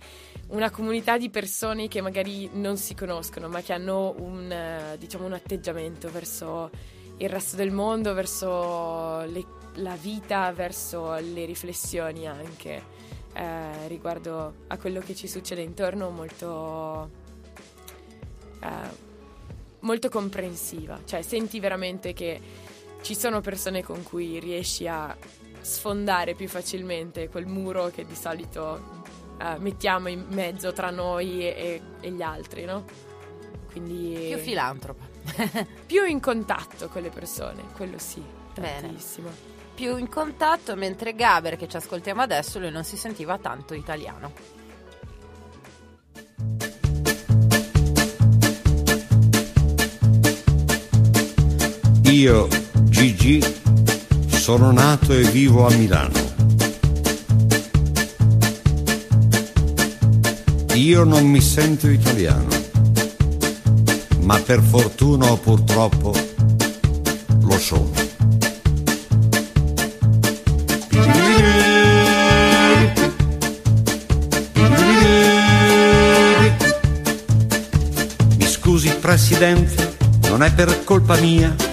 [0.50, 5.32] una comunità di persone che magari non si conoscono, ma che hanno un, diciamo, un
[5.32, 6.70] atteggiamento verso
[7.16, 9.46] il resto del mondo, verso le-
[9.76, 12.82] la vita, verso le riflessioni anche
[13.34, 17.10] eh, riguardo a quello che ci succede intorno molto,
[18.60, 19.12] eh,
[19.84, 22.40] molto comprensiva, cioè senti veramente che
[23.02, 25.16] ci sono persone con cui riesci a
[25.60, 29.02] sfondare più facilmente quel muro che di solito
[29.38, 32.84] eh, mettiamo in mezzo tra noi e, e gli altri, no?
[33.70, 35.04] Quindi Più filantropa.
[35.86, 38.22] più in contatto con le persone, quello sì,
[38.54, 38.80] Bene.
[38.82, 39.28] tantissimo.
[39.74, 44.32] più in contatto, mentre Gaber, che ci ascoltiamo adesso, lui non si sentiva tanto italiano.
[52.14, 52.46] Io,
[52.84, 53.42] Gigi,
[54.28, 56.12] sono nato e vivo a Milano.
[60.74, 62.46] Io non mi sento italiano,
[64.20, 66.14] ma per fortuna o purtroppo
[67.40, 67.90] lo sono.
[78.36, 79.96] Mi scusi Presidente,
[80.28, 81.72] non è per colpa mia,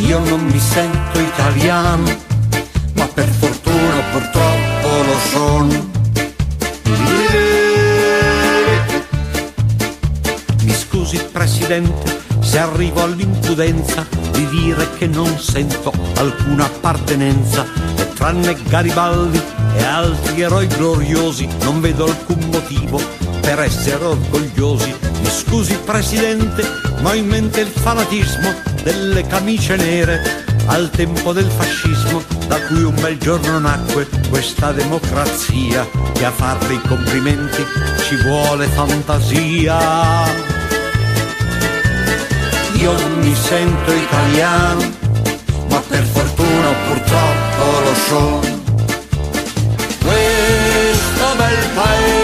[0.00, 2.10] Io non mi sento italiano,
[2.94, 5.90] ma per fortuna purtroppo lo sono.
[10.62, 18.56] Mi scusi Presidente se arrivo all'impudenza di dire che non sento alcuna appartenenza e tranne
[18.68, 19.40] Garibaldi
[19.76, 23.00] e altri eroi gloriosi non vedo alcun motivo
[23.40, 24.94] per essere orgogliosi.
[25.20, 26.64] Mi scusi Presidente,
[27.02, 32.82] ma ho in mente il fanatismo delle camicie nere al tempo del fascismo da cui
[32.82, 37.64] un bel giorno nacque questa democrazia che a farle i complimenti
[38.06, 39.78] ci vuole fantasia.
[42.74, 44.82] Io mi sento italiano,
[45.68, 48.40] ma per fortuna purtroppo lo sono.
[49.98, 52.19] Questo bel paese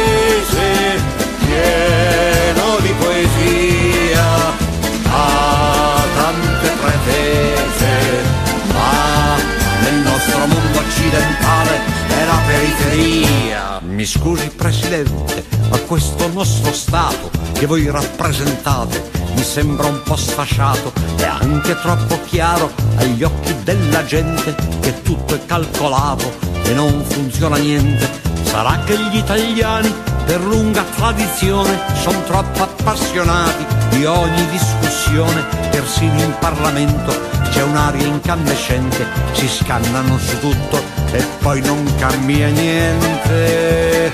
[13.96, 20.92] Mi scusi Presidente, ma questo nostro Stato che voi rappresentate mi sembra un po' sfasciato
[21.16, 26.30] e anche troppo chiaro agli occhi della gente che tutto è calcolato
[26.64, 28.06] e non funziona niente.
[28.42, 29.90] Sarà che gli italiani
[30.26, 37.18] per lunga tradizione sono troppo appassionati di ogni discussione, persino in Parlamento
[37.50, 40.82] c'è un'aria incandescente, si scannano su tutto
[41.12, 44.12] e poi non cambia niente.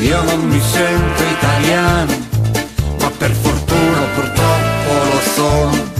[0.00, 2.12] Io non mi sento italiano,
[3.00, 5.92] ma per fortuna purtroppo lo sono.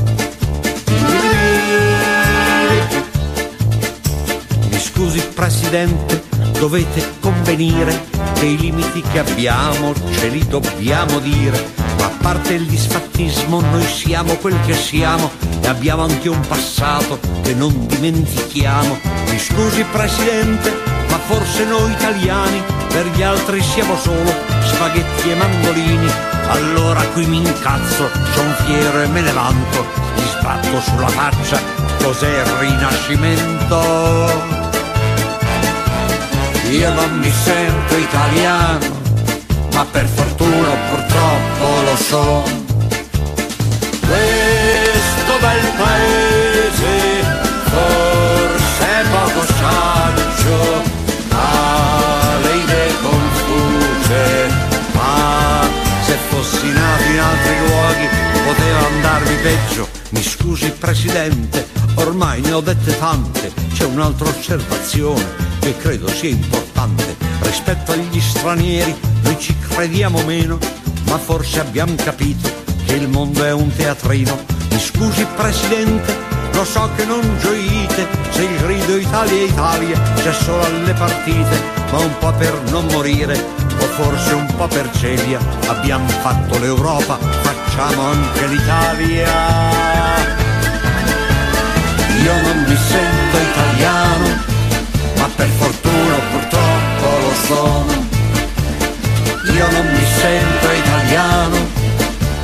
[4.69, 6.25] Mi scusi Presidente,
[6.59, 11.83] dovete convenire che i limiti che abbiamo ce li dobbiamo dire,
[12.25, 17.87] parte il disfattismo noi siamo quel che siamo e abbiamo anche un passato che non
[17.87, 18.99] dimentichiamo.
[19.29, 20.73] Mi scusi Presidente,
[21.11, 26.11] ma forse noi italiani per gli altri siamo solo spaghetti e mandolini.
[26.49, 29.85] Allora qui mi incazzo, son fiero e me ne vanto,
[30.17, 31.61] gli sbatto sulla faccia,
[32.03, 33.83] cos'è il rinascimento?
[36.71, 38.79] Io non mi sento italiano,
[39.75, 41.54] ma per fortuna purtroppo
[41.97, 42.43] lo.
[44.01, 47.23] Questo bel paese
[47.65, 50.83] forse poco saggio,
[51.31, 54.49] ha le idee confuse,
[54.93, 55.69] ma
[56.05, 58.09] se fossi nato in altri luoghi
[58.45, 59.89] poteva andarmi peggio.
[60.11, 65.25] Mi scusi Presidente, ormai ne ho dette tante, c'è un'altra osservazione
[65.61, 67.17] che credo sia importante.
[67.41, 70.59] Rispetto agli stranieri noi ci crediamo meno,
[71.15, 72.51] ma forse abbiamo capito
[72.85, 74.37] che il mondo è un teatrino.
[74.69, 76.13] Mi scusi Presidente,
[76.55, 81.63] lo so che non gioite se il grido Italia Italia c'è solo alle partite,
[81.93, 83.41] ma un po' per non morire
[83.79, 85.39] o forse un po' per celia.
[85.69, 89.31] Abbiamo fatto l'Europa, facciamo anche l'Italia.
[92.25, 94.27] Io non mi sento italiano,
[95.19, 98.04] ma per fortuna purtroppo lo sono.
[99.55, 101.57] Io non mi sento italiano,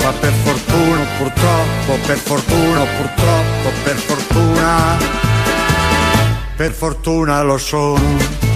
[0.02, 4.96] ma per fortuna purtroppo, per fortuna purtroppo, per fortuna,
[6.56, 8.48] per fortuna lo sono.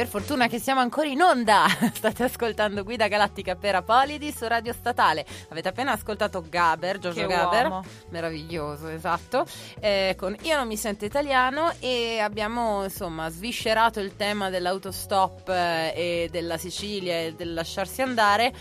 [0.00, 1.66] Per fortuna che siamo ancora in onda.
[1.92, 5.26] State ascoltando Guida Galattica per Apolidi su Radio Statale.
[5.50, 7.66] Avete appena ascoltato Gaber, Giorgio Che Gaber.
[7.66, 7.84] uomo.
[8.08, 9.44] Meraviglioso, esatto.
[9.78, 15.92] Eh, con Io non mi sento italiano e abbiamo insomma sviscerato il tema dell'autostop eh,
[15.94, 18.54] e della Sicilia e del lasciarsi andare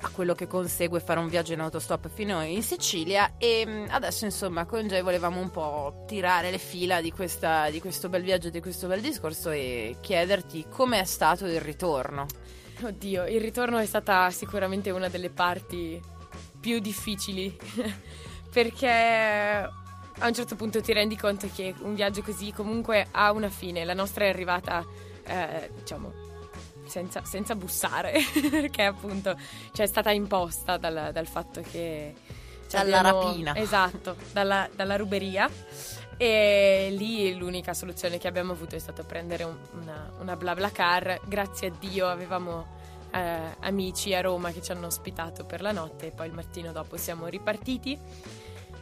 [0.00, 4.24] a quello che consegue fare un viaggio in autostop fino in Sicilia e mh, adesso
[4.24, 8.50] insomma con Jay volevamo un po' tirare le fila di, questa- di questo bel viaggio,
[8.50, 12.26] di questo bel discorso e chiederti com'è stato il ritorno.
[12.80, 16.00] Oddio, il ritorno è stata sicuramente una delle parti
[16.60, 17.56] più difficili
[18.52, 18.88] perché
[20.20, 23.84] a un certo punto ti rendi conto che un viaggio così comunque ha una fine.
[23.84, 24.84] La nostra è arrivata,
[25.24, 26.27] eh, diciamo,
[26.88, 28.14] senza, senza bussare,
[28.50, 29.36] perché appunto
[29.72, 32.14] cioè, è stata imposta dal, dal fatto che...
[32.68, 33.54] cioè, Dalla abbiamo- rapina.
[33.56, 35.48] Esatto, dalla, dalla ruberia.
[36.20, 41.20] E lì l'unica soluzione che abbiamo avuto è stato prendere un- una, una BlaBlaCar.
[41.24, 42.76] Grazie a Dio avevamo
[43.12, 46.72] eh, amici a Roma che ci hanno ospitato per la notte e poi il mattino
[46.72, 47.96] dopo siamo ripartiti.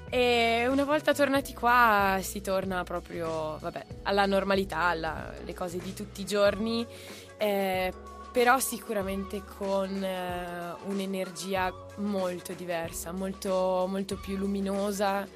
[0.08, 5.92] E una volta tornati qua si torna proprio vabbè, alla normalità, alla- alle cose di
[5.92, 6.86] tutti i giorni,
[7.38, 7.92] eh,
[8.32, 15.26] però sicuramente con eh, un'energia molto diversa, molto, molto più luminosa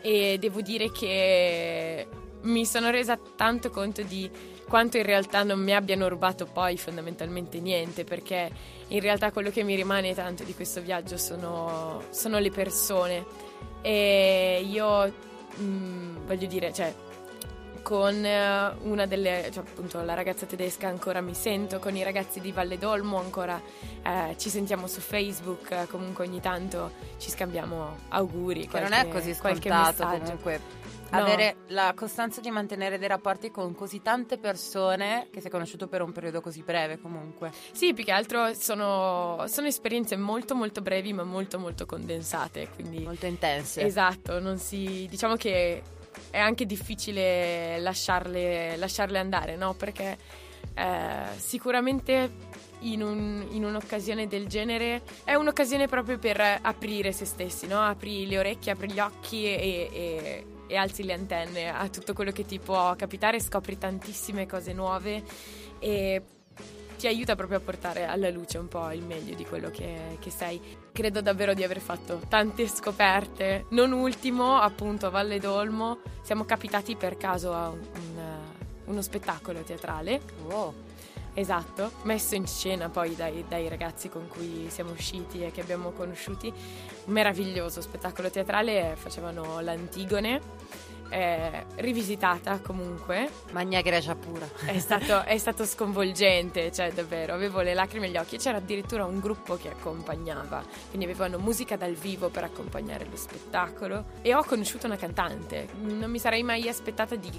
[0.00, 2.06] e devo dire che
[2.42, 4.30] mi sono resa tanto conto di
[4.68, 8.50] quanto in realtà non mi abbiano rubato poi fondamentalmente niente, perché
[8.88, 13.24] in realtà quello che mi rimane tanto di questo viaggio sono, sono le persone.
[13.82, 15.12] E io
[15.60, 16.94] mm, voglio dire, cioè,
[17.84, 22.40] con eh, una delle, cioè appunto la ragazza tedesca ancora mi sento, con i ragazzi
[22.40, 23.60] di Valle d'Olmo ancora
[24.02, 28.66] eh, ci sentiamo su Facebook, eh, comunque ogni tanto ci scambiamo auguri.
[28.66, 30.60] Che non qualche- è così scontato comunque.
[31.10, 31.20] No.
[31.20, 36.00] Avere la costanza di mantenere dei rapporti con così tante persone che sei conosciuto per
[36.02, 37.52] un periodo così breve comunque.
[37.70, 43.04] Sì, più che altro sono, sono esperienze molto molto brevi ma molto molto condensate, quindi
[43.04, 43.82] Molto intense.
[43.82, 45.82] esatto, non si, diciamo che
[46.30, 49.74] è anche difficile lasciarle, lasciarle andare, no?
[49.74, 50.16] Perché
[50.74, 57.66] eh, sicuramente in, un- in un'occasione del genere è un'occasione proprio per aprire se stessi,
[57.66, 57.80] no?
[57.80, 62.30] Apri le orecchie, apri gli occhi e, e- e alzi le antenne a tutto quello
[62.32, 65.22] che ti può capitare, scopri tantissime cose nuove
[65.78, 66.22] e
[66.96, 70.30] ti aiuta proprio a portare alla luce un po' il meglio di quello che, che
[70.30, 70.60] sei.
[70.92, 73.66] Credo davvero di aver fatto tante scoperte.
[73.70, 78.38] Non ultimo, appunto, a Valle d'Olmo siamo capitati per caso a un- un-
[78.86, 80.20] uno spettacolo teatrale.
[80.48, 80.74] Wow.
[81.36, 85.90] Esatto, messo in scena poi dai, dai ragazzi con cui siamo usciti e che abbiamo
[85.90, 86.52] conosciuti.
[87.06, 90.40] Meraviglioso spettacolo teatrale, facevano l'Antigone,
[91.08, 93.30] eh, rivisitata comunque.
[93.52, 94.48] Magna Grecia pura.
[94.64, 99.04] È stato, è stato sconvolgente, cioè davvero, avevo le lacrime agli occhi e c'era addirittura
[99.04, 104.44] un gruppo che accompagnava, quindi avevano musica dal vivo per accompagnare lo spettacolo e ho
[104.44, 107.30] conosciuto una cantante, non mi sarei mai aspettata di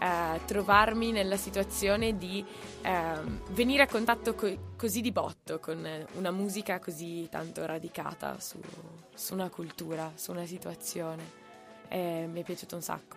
[0.00, 2.44] eh, trovarmi nella situazione di
[2.82, 8.40] ehm, venire a contatto co- così di botto con eh, una musica così tanto radicata
[8.40, 8.58] su,
[9.14, 11.39] su una cultura, su una situazione.
[11.92, 13.16] E mi è piaciuto un sacco.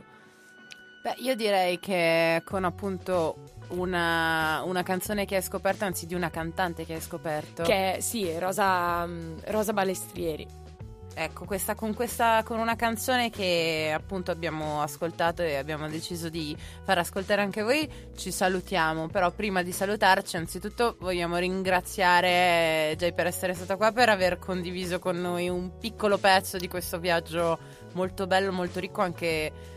[1.03, 3.35] Beh, io direi che con appunto
[3.69, 7.63] una, una canzone che hai scoperto, anzi di una cantante che hai scoperto.
[7.63, 10.61] Che sì, è Rosa, mm, Rosa Balestrieri.
[11.15, 16.57] Ecco, questa, con, questa, con una canzone che appunto abbiamo ascoltato e abbiamo deciso di
[16.83, 19.07] far ascoltare anche voi, ci salutiamo.
[19.07, 24.97] Però prima di salutarci, anzitutto vogliamo ringraziare Jay per essere stata qua, per aver condiviso
[24.97, 27.59] con noi un piccolo pezzo di questo viaggio
[27.93, 29.71] molto bello, molto ricco, anche...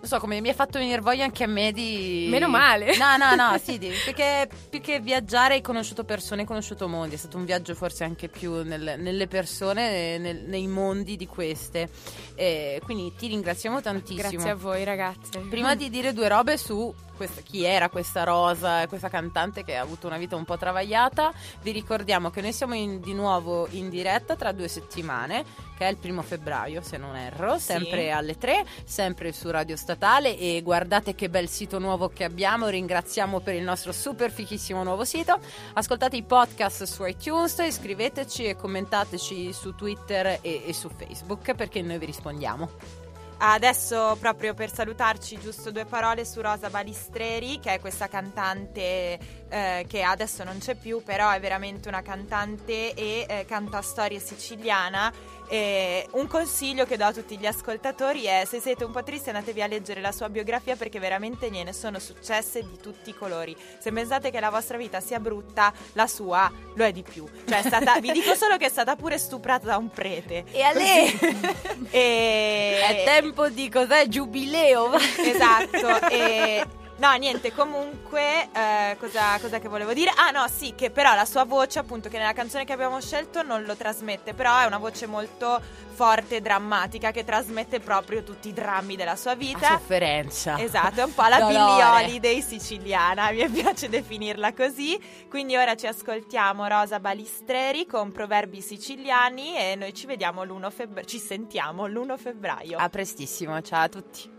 [0.00, 2.26] Non so, come mi ha fatto venire voglia anche a me di...
[2.30, 2.96] Meno male.
[2.96, 7.16] No, no, no, sì, di- perché più che viaggiare hai conosciuto persone, hai conosciuto mondi.
[7.16, 11.90] È stato un viaggio forse anche più nel- nelle persone, nel- nei mondi di queste.
[12.34, 14.30] E quindi ti ringraziamo tantissimo.
[14.30, 15.38] Grazie a voi ragazze.
[15.50, 19.82] Prima di dire due robe su questa- chi era questa Rosa, questa cantante che ha
[19.82, 23.90] avuto una vita un po' travagliata, vi ricordiamo che noi siamo in- di nuovo in
[23.90, 25.44] diretta tra due settimane,
[25.76, 30.38] che è il primo febbraio se non erro, sempre alle 3, sempre su Radio Statale.
[30.38, 35.04] E guardate che bel sito nuovo che abbiamo, ringraziamo per il nostro super fichissimo nuovo
[35.04, 35.38] sito,
[35.74, 41.82] ascoltate i podcast su iTunes, iscriveteci e commentateci su Twitter e- e su Facebook perché
[41.82, 43.08] noi vi rispondiamo.
[43.42, 49.18] Adesso proprio per salutarci giusto due parole su Rosa Balistreri che è questa cantante
[49.50, 54.18] eh, che adesso non c'è più però è veramente una cantante e eh, canta storia
[54.18, 55.12] siciliana
[55.52, 59.30] E un consiglio che do a tutti gli ascoltatori è se siete un po' tristi
[59.30, 63.56] andatevi a leggere la sua biografia perché veramente gliene sono successe di tutti i colori.
[63.80, 67.26] Se pensate che la vostra vita sia brutta, la sua lo è di più.
[67.48, 70.44] Cioè è stata, vi dico solo che è stata pure stuprata da un prete.
[70.52, 71.18] E a lei
[71.90, 72.80] E...
[72.86, 74.06] è tempo di cos'è?
[74.06, 74.92] Giubileo.
[74.94, 76.08] Esatto.
[76.10, 76.64] e...
[77.00, 80.12] No, niente, comunque, eh, cosa, cosa che volevo dire?
[80.14, 83.42] Ah, no, sì, che però la sua voce, appunto, che nella canzone che abbiamo scelto
[83.42, 85.62] non lo trasmette, però è una voce molto
[85.94, 89.66] forte e drammatica che trasmette proprio tutti i drammi della sua La vita.
[89.78, 90.58] sofferenza.
[90.58, 91.38] Esatto, è un po' la.
[91.46, 95.00] Billie Holiday siciliana, mi piace definirla così.
[95.30, 101.06] Quindi ora ci ascoltiamo Rosa Balistreri con proverbi siciliani e noi ci vediamo l'1 febbraio,
[101.06, 102.76] ci sentiamo l'1 febbraio.
[102.76, 104.38] A prestissimo, ciao a tutti.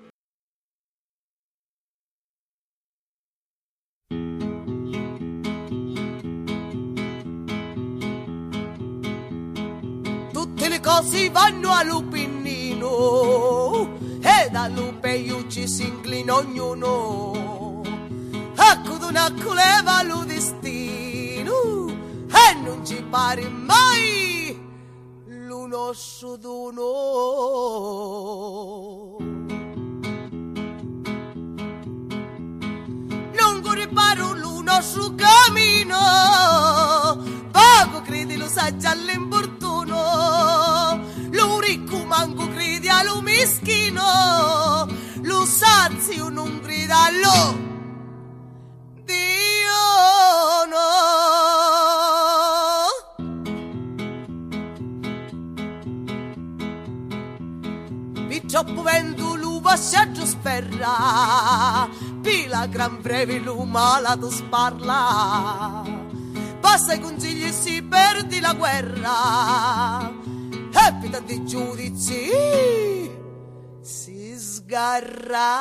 [10.62, 12.88] Tutte le cose vanno a lupinino
[14.22, 14.68] e da
[15.50, 17.82] ci si inclina ognuno.
[18.56, 19.16] Ecco d'un
[19.56, 21.88] leva lo destino
[22.28, 24.56] e non ci pare mai
[25.26, 26.84] l'uno su d'uno.
[33.36, 35.98] non riparo l'uno sul cammino
[37.52, 39.61] poco credi lo sa già l'importuno
[58.28, 61.88] Piccioppo vento l'uva sciaggio sperra
[62.22, 65.84] Pila gran breve l'uma la tu sparla
[66.60, 70.12] Passa i consigli e si perdi la guerra
[70.72, 73.01] E di giudizi
[74.72, 75.52] Sgarra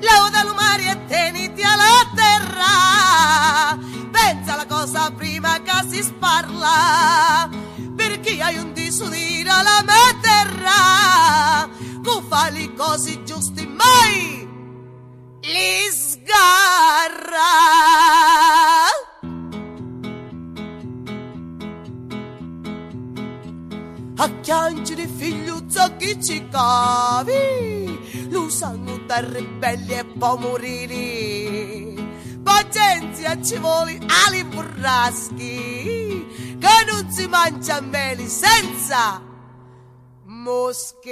[0.00, 3.78] Lauda l'umari e teniti alla terra.
[4.10, 7.48] Pensa alla cosa prima che si sparla.
[7.94, 11.68] Perché hai un disudire alla mia terra?
[12.02, 14.48] Tu fai le cose giuste mai
[15.42, 17.38] Li sgarra
[24.20, 31.88] a chianci di figliuzzo che ci cavi lo sanno da ribelli e pomoriri
[32.42, 36.26] pazienza ci vuole ali burraschi
[36.58, 39.22] che non si mangia meli senza
[40.24, 41.10] mosche.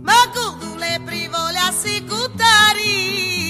[0.00, 3.45] Ma con le privole assicutari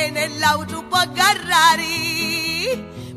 [0.00, 1.84] uno e nell'auto può agarrare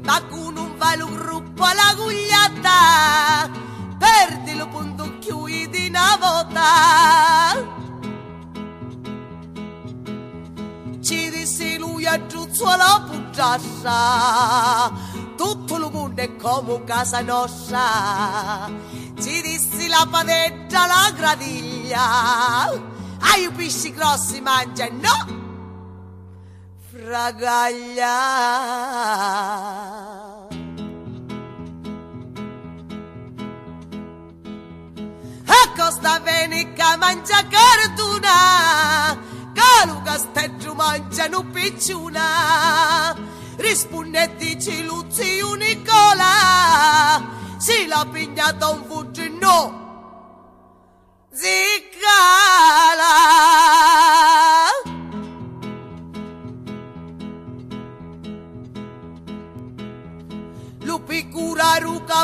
[0.03, 3.49] ma con un vale un gruppo alla gugliata
[3.97, 7.81] perdi lo punto chiudi una volta.
[11.01, 14.91] Ci disse lui a giuzzo la pugiassa
[15.38, 18.69] tutto il mondo è come casa nostra.
[19.21, 25.32] Ci dissi la padetta la gradiglia ai pesci grossi mangia no
[27.04, 28.16] fragaglia
[35.45, 39.18] a costa venica mangia carduna
[39.54, 43.14] calu casteggio mangiano picciuna.
[43.58, 47.22] Risponde e dici Luzio Nicola
[47.58, 49.82] si la pignata un fugge no
[51.32, 53.12] ziccala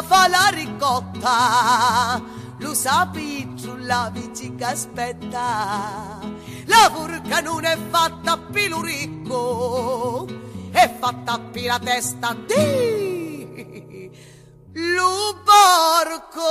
[0.01, 2.21] fa la ricotta
[2.59, 3.47] lo sapi
[3.89, 6.19] la vici che aspetta.
[6.65, 10.27] La furca non è fatta più ricco
[10.71, 14.11] è fatta più la testa di
[14.73, 16.41] lo porco.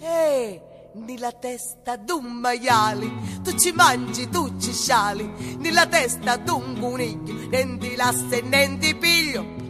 [0.00, 0.62] E
[0.94, 3.10] nella testa d'un maiale
[3.42, 9.65] tu ci mangi, tu ci sciali nella testa d'un coniglio nenti lasse nenti piglio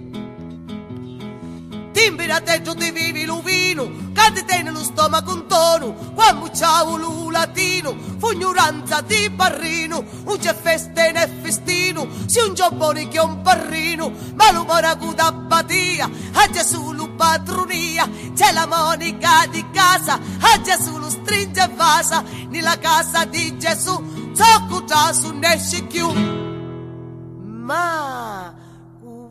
[1.96, 6.98] timbira dentro ti vivi lo vino che ti tiene lo stomaco un tono quando ciao
[6.98, 13.40] lo latino fognuranza di barrino non c'è festa né festino si un giabbone che un
[13.40, 20.14] parrino ma lo moraco da batia a Gesù lo patronia, c'è la Monica di casa,
[20.14, 26.12] a Gesù lo stringe vasa, nella casa di Gesù, zocco già su nesce più.
[27.42, 28.45] Ma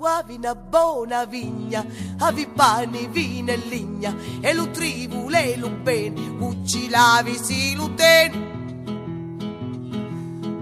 [0.04, 1.86] avevi una buona vigna,
[2.20, 8.54] avevi pani, vino e ligna, e lo trivule lo bene, uccilavi si lo teni.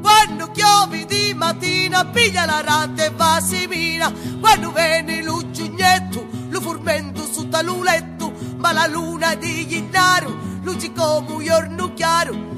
[0.02, 6.62] Quando chiovi di mattina, piglia la rata e va semina, quando veni lo giugnetto, lo
[6.62, 12.53] furmento su taluletto, ma la luna di Ghinnaro, luci come un giorno chiaro,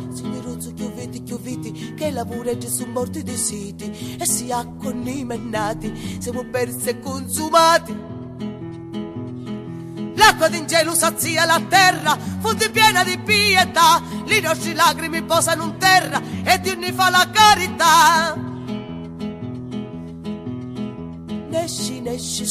[1.06, 6.18] Signorozzo chioveti chioveti che lavoreggi su morti dei siti e si acqua i mennati.
[6.20, 8.14] Siamo persi e consumati.
[10.16, 16.22] L'acqua d'ingelo sazia la terra, fonte piena di pietà, le nostre lacrime posano in terra
[16.44, 18.36] e Dio ne fa la carità.
[21.50, 22.46] Nesci, nesci,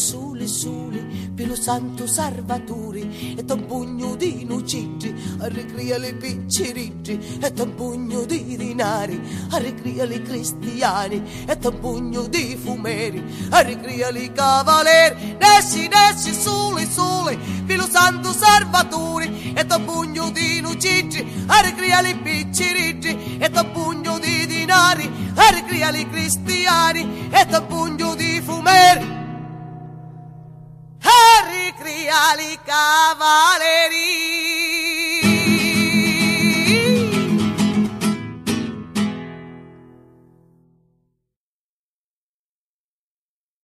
[0.46, 7.52] suli, suli, per lo santo salvatore, e un pugno di nuciggi, arrecria le picciriggi, e
[7.58, 9.20] un pugno di dinari,
[9.50, 17.38] arrecria le cristiani, e un pugno di fumeri, arrecria le cavaleri, nesci, nesci, suli, suli,
[17.66, 24.18] per lo santo salvatore, e un pugno di nuciggi, arrecria le picciriggi, e un pugno
[24.18, 29.22] di dinari, arrecria le cristiani, e un pugno di fumeri,
[31.84, 34.53] arrecria le cavaleri.